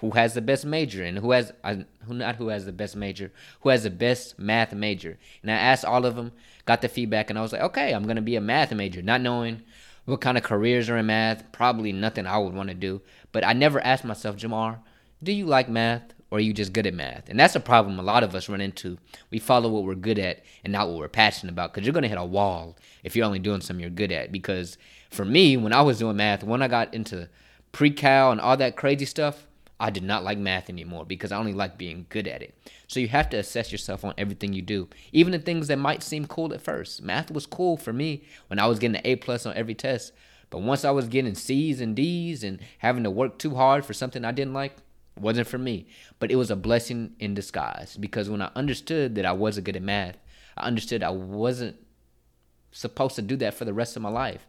who 0.00 0.10
has 0.12 0.34
the 0.34 0.40
best 0.40 0.64
major 0.64 1.04
and 1.04 1.18
who 1.18 1.32
has 1.32 1.52
uh, 1.62 1.76
who 2.06 2.14
not 2.14 2.36
who 2.36 2.48
has 2.48 2.64
the 2.64 2.72
best 2.72 2.96
major, 2.96 3.32
who 3.60 3.68
has 3.68 3.82
the 3.82 3.90
best 3.90 4.38
math 4.38 4.72
major. 4.72 5.18
And 5.42 5.50
I 5.50 5.54
asked 5.54 5.84
all 5.84 6.06
of 6.06 6.16
them, 6.16 6.32
got 6.64 6.80
the 6.80 6.88
feedback, 6.88 7.30
and 7.30 7.38
I 7.38 7.42
was 7.42 7.52
like, 7.52 7.62
okay, 7.62 7.92
I'm 7.92 8.06
gonna 8.06 8.22
be 8.22 8.36
a 8.36 8.40
math 8.40 8.72
major, 8.72 9.02
not 9.02 9.20
knowing 9.20 9.62
what 10.06 10.20
kind 10.20 10.38
of 10.38 10.44
careers 10.44 10.88
are 10.88 10.96
in 10.96 11.06
math. 11.06 11.50
Probably 11.52 11.92
nothing 11.92 12.26
I 12.26 12.38
would 12.38 12.54
want 12.54 12.68
to 12.68 12.74
do. 12.74 13.02
But 13.32 13.44
I 13.44 13.52
never 13.52 13.80
asked 13.80 14.04
myself, 14.04 14.36
Jamar, 14.36 14.78
do 15.22 15.32
you 15.32 15.46
like 15.46 15.68
math 15.68 16.14
or 16.30 16.38
are 16.38 16.40
you 16.40 16.52
just 16.52 16.72
good 16.72 16.86
at 16.86 16.94
math? 16.94 17.28
And 17.28 17.38
that's 17.38 17.54
a 17.54 17.60
problem 17.60 17.98
a 17.98 18.02
lot 18.02 18.22
of 18.22 18.34
us 18.34 18.48
run 18.48 18.60
into. 18.60 18.98
We 19.30 19.38
follow 19.38 19.68
what 19.68 19.84
we're 19.84 19.94
good 19.94 20.18
at 20.18 20.42
and 20.64 20.72
not 20.72 20.88
what 20.88 20.98
we're 20.98 21.08
passionate 21.08 21.52
about 21.52 21.72
because 21.72 21.86
you're 21.86 21.92
going 21.92 22.02
to 22.02 22.08
hit 22.08 22.18
a 22.18 22.24
wall 22.24 22.76
if 23.04 23.14
you're 23.14 23.26
only 23.26 23.38
doing 23.38 23.60
something 23.60 23.80
you're 23.80 23.90
good 23.90 24.12
at. 24.12 24.32
Because 24.32 24.78
for 25.10 25.24
me, 25.24 25.56
when 25.56 25.72
I 25.72 25.82
was 25.82 25.98
doing 25.98 26.16
math, 26.16 26.42
when 26.42 26.62
I 26.62 26.68
got 26.68 26.94
into 26.94 27.28
pre 27.72 27.90
cal 27.90 28.32
and 28.32 28.40
all 28.40 28.56
that 28.56 28.76
crazy 28.76 29.04
stuff, 29.04 29.46
I 29.80 29.88
did 29.88 30.02
not 30.02 30.22
like 30.22 30.36
math 30.36 30.68
anymore 30.68 31.06
because 31.06 31.32
I 31.32 31.38
only 31.38 31.54
like 31.54 31.78
being 31.78 32.04
good 32.10 32.28
at 32.28 32.42
it. 32.42 32.54
So 32.86 33.00
you 33.00 33.08
have 33.08 33.30
to 33.30 33.38
assess 33.38 33.72
yourself 33.72 34.04
on 34.04 34.12
everything 34.18 34.52
you 34.52 34.60
do, 34.60 34.88
even 35.12 35.32
the 35.32 35.38
things 35.38 35.68
that 35.68 35.78
might 35.78 36.02
seem 36.02 36.26
cool 36.26 36.52
at 36.52 36.60
first. 36.60 37.02
Math 37.02 37.30
was 37.30 37.46
cool 37.46 37.78
for 37.78 37.92
me 37.92 38.22
when 38.48 38.58
I 38.58 38.66
was 38.66 38.78
getting 38.78 38.96
an 38.96 39.02
A 39.06 39.16
plus 39.16 39.46
on 39.46 39.56
every 39.56 39.74
test, 39.74 40.12
but 40.50 40.60
once 40.60 40.84
I 40.84 40.90
was 40.90 41.08
getting 41.08 41.34
C's 41.34 41.80
and 41.80 41.96
D's 41.96 42.44
and 42.44 42.60
having 42.78 43.04
to 43.04 43.10
work 43.10 43.38
too 43.38 43.54
hard 43.54 43.86
for 43.86 43.94
something 43.94 44.22
I 44.22 44.32
didn't 44.32 44.52
like, 44.52 44.76
wasn't 45.18 45.48
for 45.48 45.58
me. 45.58 45.86
But 46.18 46.30
it 46.30 46.36
was 46.36 46.50
a 46.50 46.56
blessing 46.56 47.14
in 47.18 47.34
disguise 47.34 47.96
because 47.98 48.28
when 48.28 48.42
I 48.42 48.50
understood 48.54 49.14
that 49.14 49.24
I 49.24 49.32
wasn't 49.32 49.64
good 49.64 49.76
at 49.76 49.82
math, 49.82 50.18
I 50.56 50.66
understood 50.66 51.02
I 51.02 51.10
wasn't 51.10 51.76
supposed 52.72 53.16
to 53.16 53.22
do 53.22 53.36
that 53.36 53.54
for 53.54 53.64
the 53.64 53.72
rest 53.72 53.96
of 53.96 54.02
my 54.02 54.10
life. 54.10 54.46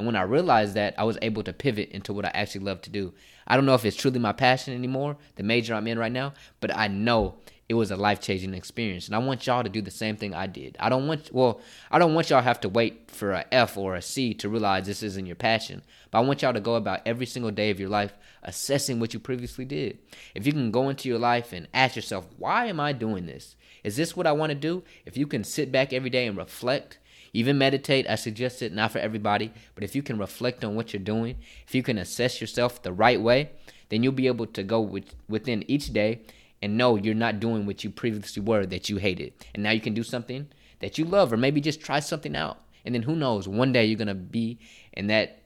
And 0.00 0.06
when 0.06 0.16
I 0.16 0.22
realized 0.22 0.72
that, 0.76 0.94
I 0.96 1.04
was 1.04 1.18
able 1.20 1.42
to 1.42 1.52
pivot 1.52 1.90
into 1.90 2.14
what 2.14 2.24
I 2.24 2.30
actually 2.32 2.64
love 2.64 2.80
to 2.82 2.90
do. 2.90 3.12
I 3.46 3.54
don't 3.54 3.66
know 3.66 3.74
if 3.74 3.84
it's 3.84 3.98
truly 3.98 4.18
my 4.18 4.32
passion 4.32 4.72
anymore, 4.72 5.18
the 5.36 5.42
major 5.42 5.74
I'm 5.74 5.86
in 5.86 5.98
right 5.98 6.10
now, 6.10 6.32
but 6.58 6.74
I 6.74 6.88
know 6.88 7.34
it 7.68 7.74
was 7.74 7.90
a 7.90 7.96
life 7.96 8.18
changing 8.18 8.54
experience. 8.54 9.08
And 9.08 9.14
I 9.14 9.18
want 9.18 9.46
y'all 9.46 9.62
to 9.62 9.68
do 9.68 9.82
the 9.82 9.90
same 9.90 10.16
thing 10.16 10.34
I 10.34 10.46
did. 10.46 10.74
I 10.80 10.88
don't 10.88 11.06
want, 11.06 11.30
well, 11.34 11.60
I 11.90 11.98
don't 11.98 12.14
want 12.14 12.30
y'all 12.30 12.40
have 12.40 12.62
to 12.62 12.68
wait 12.70 13.10
for 13.10 13.32
a 13.32 13.44
F 13.52 13.76
or 13.76 13.94
a 13.94 14.00
C 14.00 14.32
to 14.32 14.48
realize 14.48 14.86
this 14.86 15.02
isn't 15.02 15.26
your 15.26 15.36
passion. 15.36 15.82
But 16.10 16.20
I 16.20 16.22
want 16.22 16.40
y'all 16.40 16.54
to 16.54 16.60
go 16.60 16.76
about 16.76 17.02
every 17.04 17.26
single 17.26 17.50
day 17.50 17.68
of 17.68 17.78
your 17.78 17.90
life 17.90 18.14
assessing 18.42 19.00
what 19.00 19.12
you 19.12 19.20
previously 19.20 19.66
did. 19.66 19.98
If 20.34 20.46
you 20.46 20.52
can 20.54 20.70
go 20.70 20.88
into 20.88 21.10
your 21.10 21.18
life 21.18 21.52
and 21.52 21.68
ask 21.74 21.94
yourself, 21.94 22.26
why 22.38 22.68
am 22.68 22.80
I 22.80 22.94
doing 22.94 23.26
this? 23.26 23.54
Is 23.84 23.96
this 23.96 24.16
what 24.16 24.26
I 24.26 24.32
want 24.32 24.48
to 24.48 24.56
do? 24.56 24.82
If 25.04 25.18
you 25.18 25.26
can 25.26 25.44
sit 25.44 25.70
back 25.70 25.92
every 25.92 26.08
day 26.08 26.26
and 26.26 26.38
reflect 26.38 26.98
even 27.32 27.58
meditate, 27.58 28.08
I 28.08 28.16
suggest 28.16 28.62
it, 28.62 28.72
not 28.72 28.92
for 28.92 28.98
everybody, 28.98 29.52
but 29.74 29.84
if 29.84 29.94
you 29.94 30.02
can 30.02 30.18
reflect 30.18 30.64
on 30.64 30.74
what 30.74 30.92
you're 30.92 31.02
doing, 31.02 31.36
if 31.66 31.74
you 31.74 31.82
can 31.82 31.98
assess 31.98 32.40
yourself 32.40 32.82
the 32.82 32.92
right 32.92 33.20
way, 33.20 33.50
then 33.88 34.02
you'll 34.02 34.12
be 34.12 34.26
able 34.26 34.46
to 34.46 34.62
go 34.62 34.80
with, 34.80 35.14
within 35.28 35.64
each 35.68 35.92
day 35.92 36.22
and 36.62 36.76
know 36.76 36.96
you're 36.96 37.14
not 37.14 37.40
doing 37.40 37.66
what 37.66 37.84
you 37.84 37.90
previously 37.90 38.42
were 38.42 38.66
that 38.66 38.88
you 38.88 38.96
hated. 38.96 39.32
And 39.54 39.62
now 39.62 39.70
you 39.70 39.80
can 39.80 39.94
do 39.94 40.02
something 40.02 40.48
that 40.80 40.98
you 40.98 41.04
love, 41.04 41.32
or 41.32 41.36
maybe 41.36 41.60
just 41.60 41.80
try 41.80 42.00
something 42.00 42.36
out. 42.36 42.58
And 42.84 42.94
then 42.94 43.02
who 43.02 43.14
knows, 43.14 43.46
one 43.46 43.72
day 43.72 43.84
you're 43.84 43.98
gonna 43.98 44.14
be 44.14 44.58
in 44.92 45.06
that 45.08 45.36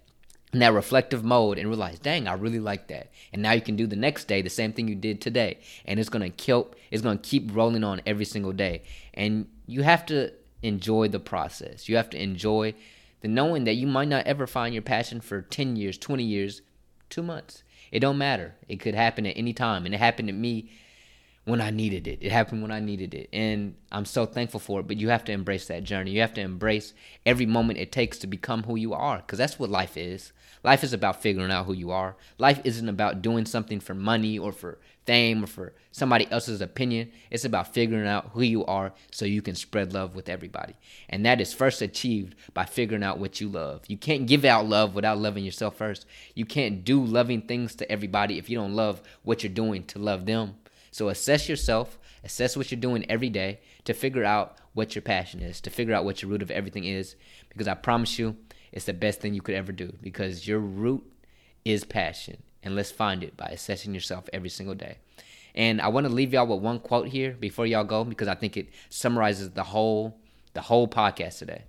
in 0.52 0.60
that 0.60 0.72
reflective 0.72 1.24
mode 1.24 1.58
and 1.58 1.68
realize, 1.68 1.98
dang, 1.98 2.28
I 2.28 2.34
really 2.34 2.60
like 2.60 2.86
that. 2.86 3.10
And 3.32 3.42
now 3.42 3.50
you 3.50 3.60
can 3.60 3.74
do 3.74 3.88
the 3.88 3.96
next 3.96 4.28
day 4.28 4.40
the 4.40 4.48
same 4.48 4.72
thing 4.72 4.86
you 4.86 4.94
did 4.94 5.20
today. 5.20 5.58
And 5.84 5.98
it's 5.98 6.08
gonna 6.08 6.30
kill 6.30 6.72
it's 6.90 7.02
gonna 7.02 7.18
keep 7.18 7.54
rolling 7.54 7.82
on 7.82 8.00
every 8.06 8.24
single 8.24 8.52
day. 8.52 8.82
And 9.14 9.48
you 9.66 9.82
have 9.82 10.06
to 10.06 10.32
enjoy 10.64 11.08
the 11.08 11.20
process. 11.20 11.88
You 11.88 11.96
have 11.96 12.10
to 12.10 12.22
enjoy 12.22 12.74
the 13.20 13.28
knowing 13.28 13.64
that 13.64 13.74
you 13.74 13.86
might 13.86 14.08
not 14.08 14.26
ever 14.26 14.46
find 14.46 14.74
your 14.74 14.82
passion 14.82 15.20
for 15.20 15.42
10 15.42 15.76
years, 15.76 15.98
20 15.98 16.22
years, 16.22 16.62
two 17.08 17.22
months. 17.22 17.62
It 17.90 18.00
don't 18.00 18.18
matter. 18.18 18.54
It 18.68 18.80
could 18.80 18.94
happen 18.94 19.26
at 19.26 19.36
any 19.36 19.52
time. 19.52 19.86
And 19.86 19.94
it 19.94 19.98
happened 19.98 20.28
to 20.28 20.34
me 20.34 20.70
when 21.44 21.60
I 21.60 21.70
needed 21.70 22.06
it. 22.06 22.18
It 22.22 22.32
happened 22.32 22.62
when 22.62 22.70
I 22.70 22.80
needed 22.80 23.14
it. 23.14 23.28
And 23.32 23.74
I'm 23.92 24.04
so 24.04 24.24
thankful 24.24 24.60
for 24.60 24.80
it. 24.80 24.86
But 24.86 24.96
you 24.96 25.10
have 25.10 25.24
to 25.24 25.32
embrace 25.32 25.66
that 25.66 25.84
journey. 25.84 26.12
You 26.12 26.20
have 26.22 26.34
to 26.34 26.40
embrace 26.40 26.94
every 27.26 27.46
moment 27.46 27.78
it 27.78 27.92
takes 27.92 28.18
to 28.18 28.26
become 28.26 28.62
who 28.62 28.76
you 28.76 28.94
are. 28.94 29.18
Because 29.18 29.38
that's 29.38 29.58
what 29.58 29.70
life 29.70 29.96
is. 29.96 30.32
Life 30.62 30.82
is 30.82 30.94
about 30.94 31.20
figuring 31.20 31.52
out 31.52 31.66
who 31.66 31.74
you 31.74 31.90
are. 31.90 32.16
Life 32.38 32.60
isn't 32.64 32.88
about 32.88 33.20
doing 33.20 33.44
something 33.44 33.80
for 33.80 33.94
money 33.94 34.38
or 34.38 34.50
for 34.50 34.78
fame 35.04 35.44
or 35.44 35.46
for 35.46 35.74
somebody 35.92 36.26
else's 36.30 36.62
opinion. 36.62 37.12
It's 37.30 37.44
about 37.44 37.74
figuring 37.74 38.06
out 38.06 38.30
who 38.32 38.40
you 38.40 38.64
are 38.64 38.94
so 39.12 39.26
you 39.26 39.42
can 39.42 39.54
spread 39.54 39.92
love 39.92 40.14
with 40.14 40.30
everybody. 40.30 40.74
And 41.10 41.26
that 41.26 41.42
is 41.42 41.52
first 41.52 41.82
achieved 41.82 42.34
by 42.54 42.64
figuring 42.64 43.02
out 43.02 43.18
what 43.18 43.42
you 43.42 43.50
love. 43.50 43.82
You 43.88 43.98
can't 43.98 44.26
give 44.26 44.46
out 44.46 44.66
love 44.66 44.94
without 44.94 45.18
loving 45.18 45.44
yourself 45.44 45.76
first. 45.76 46.06
You 46.34 46.46
can't 46.46 46.82
do 46.82 47.04
loving 47.04 47.42
things 47.42 47.74
to 47.74 47.92
everybody 47.92 48.38
if 48.38 48.48
you 48.48 48.56
don't 48.56 48.74
love 48.74 49.02
what 49.22 49.42
you're 49.42 49.52
doing 49.52 49.84
to 49.88 49.98
love 49.98 50.24
them. 50.24 50.54
So 50.94 51.08
assess 51.08 51.48
yourself, 51.48 51.98
assess 52.22 52.56
what 52.56 52.70
you're 52.70 52.80
doing 52.80 53.04
every 53.10 53.28
day 53.28 53.58
to 53.82 53.92
figure 53.92 54.22
out 54.22 54.58
what 54.74 54.94
your 54.94 55.02
passion 55.02 55.40
is, 55.40 55.60
to 55.62 55.70
figure 55.70 55.92
out 55.92 56.04
what 56.04 56.22
your 56.22 56.30
root 56.30 56.40
of 56.40 56.52
everything 56.52 56.84
is. 56.84 57.16
Because 57.48 57.66
I 57.66 57.74
promise 57.74 58.16
you, 58.16 58.36
it's 58.70 58.84
the 58.84 58.92
best 58.92 59.20
thing 59.20 59.34
you 59.34 59.42
could 59.42 59.56
ever 59.56 59.72
do 59.72 59.92
because 60.00 60.46
your 60.46 60.60
root 60.60 61.02
is 61.64 61.82
passion. 61.82 62.44
And 62.62 62.76
let's 62.76 62.92
find 62.92 63.24
it 63.24 63.36
by 63.36 63.46
assessing 63.46 63.92
yourself 63.92 64.28
every 64.32 64.48
single 64.48 64.76
day. 64.76 64.98
And 65.56 65.80
I 65.80 65.88
want 65.88 66.06
to 66.06 66.12
leave 66.12 66.32
y'all 66.32 66.46
with 66.46 66.62
one 66.62 66.78
quote 66.78 67.08
here 67.08 67.32
before 67.32 67.66
y'all 67.66 67.82
go 67.82 68.04
because 68.04 68.28
I 68.28 68.36
think 68.36 68.56
it 68.56 68.68
summarizes 68.88 69.50
the 69.50 69.64
whole 69.64 70.20
the 70.52 70.60
whole 70.60 70.86
podcast 70.86 71.40
today. 71.40 71.64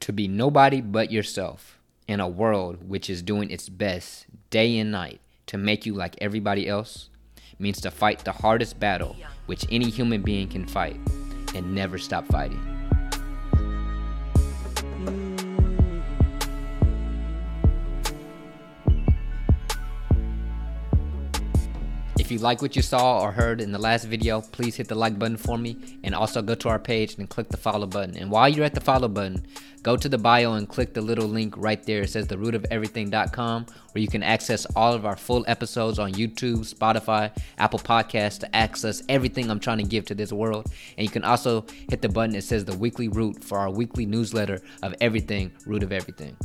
To 0.00 0.12
be 0.12 0.28
nobody 0.28 0.82
but 0.82 1.10
yourself 1.10 1.80
in 2.06 2.20
a 2.20 2.28
world 2.28 2.86
which 2.86 3.08
is 3.08 3.22
doing 3.22 3.50
its 3.50 3.70
best 3.70 4.26
day 4.50 4.76
and 4.76 4.92
night 4.92 5.22
to 5.46 5.56
make 5.56 5.86
you 5.86 5.94
like 5.94 6.16
everybody 6.20 6.68
else 6.68 7.08
means 7.58 7.80
to 7.80 7.90
fight 7.90 8.24
the 8.24 8.32
hardest 8.32 8.78
battle 8.78 9.16
which 9.46 9.64
any 9.70 9.88
human 9.88 10.22
being 10.22 10.48
can 10.48 10.66
fight 10.66 10.98
and 11.54 11.74
never 11.74 11.98
stop 11.98 12.26
fighting. 12.26 12.77
If 22.28 22.32
you 22.32 22.40
like 22.40 22.60
what 22.60 22.76
you 22.76 22.82
saw 22.82 23.22
or 23.22 23.32
heard 23.32 23.58
in 23.58 23.72
the 23.72 23.78
last 23.78 24.04
video, 24.04 24.42
please 24.42 24.76
hit 24.76 24.86
the 24.86 24.94
like 24.94 25.18
button 25.18 25.38
for 25.38 25.56
me 25.56 25.98
and 26.04 26.14
also 26.14 26.42
go 26.42 26.54
to 26.56 26.68
our 26.68 26.78
page 26.78 27.16
and 27.16 27.26
click 27.26 27.48
the 27.48 27.56
follow 27.56 27.86
button. 27.86 28.18
And 28.18 28.30
while 28.30 28.50
you're 28.50 28.66
at 28.66 28.74
the 28.74 28.82
follow 28.82 29.08
button, 29.08 29.46
go 29.82 29.96
to 29.96 30.10
the 30.10 30.18
bio 30.18 30.52
and 30.52 30.68
click 30.68 30.92
the 30.92 31.00
little 31.00 31.26
link 31.26 31.54
right 31.56 31.82
there. 31.84 32.02
It 32.02 32.10
says 32.10 32.26
the 32.26 32.36
root 32.36 32.54
of 32.54 32.66
everything.com 32.70 33.64
where 33.92 34.02
you 34.02 34.08
can 34.08 34.22
access 34.22 34.66
all 34.76 34.92
of 34.92 35.06
our 35.06 35.16
full 35.16 35.42
episodes 35.48 35.98
on 35.98 36.12
YouTube, 36.12 36.70
Spotify, 36.70 37.34
Apple 37.56 37.78
Podcasts 37.78 38.40
to 38.40 38.54
access 38.54 39.02
everything 39.08 39.50
I'm 39.50 39.58
trying 39.58 39.78
to 39.78 39.84
give 39.84 40.04
to 40.04 40.14
this 40.14 40.30
world. 40.30 40.70
And 40.98 41.06
you 41.06 41.10
can 41.10 41.24
also 41.24 41.64
hit 41.88 42.02
the 42.02 42.10
button 42.10 42.34
that 42.34 42.44
says 42.44 42.62
the 42.66 42.76
weekly 42.76 43.08
root 43.08 43.42
for 43.42 43.56
our 43.56 43.70
weekly 43.70 44.04
newsletter 44.04 44.60
of 44.82 44.94
everything, 45.00 45.50
root 45.64 45.82
of 45.82 45.92
everything. 45.92 46.36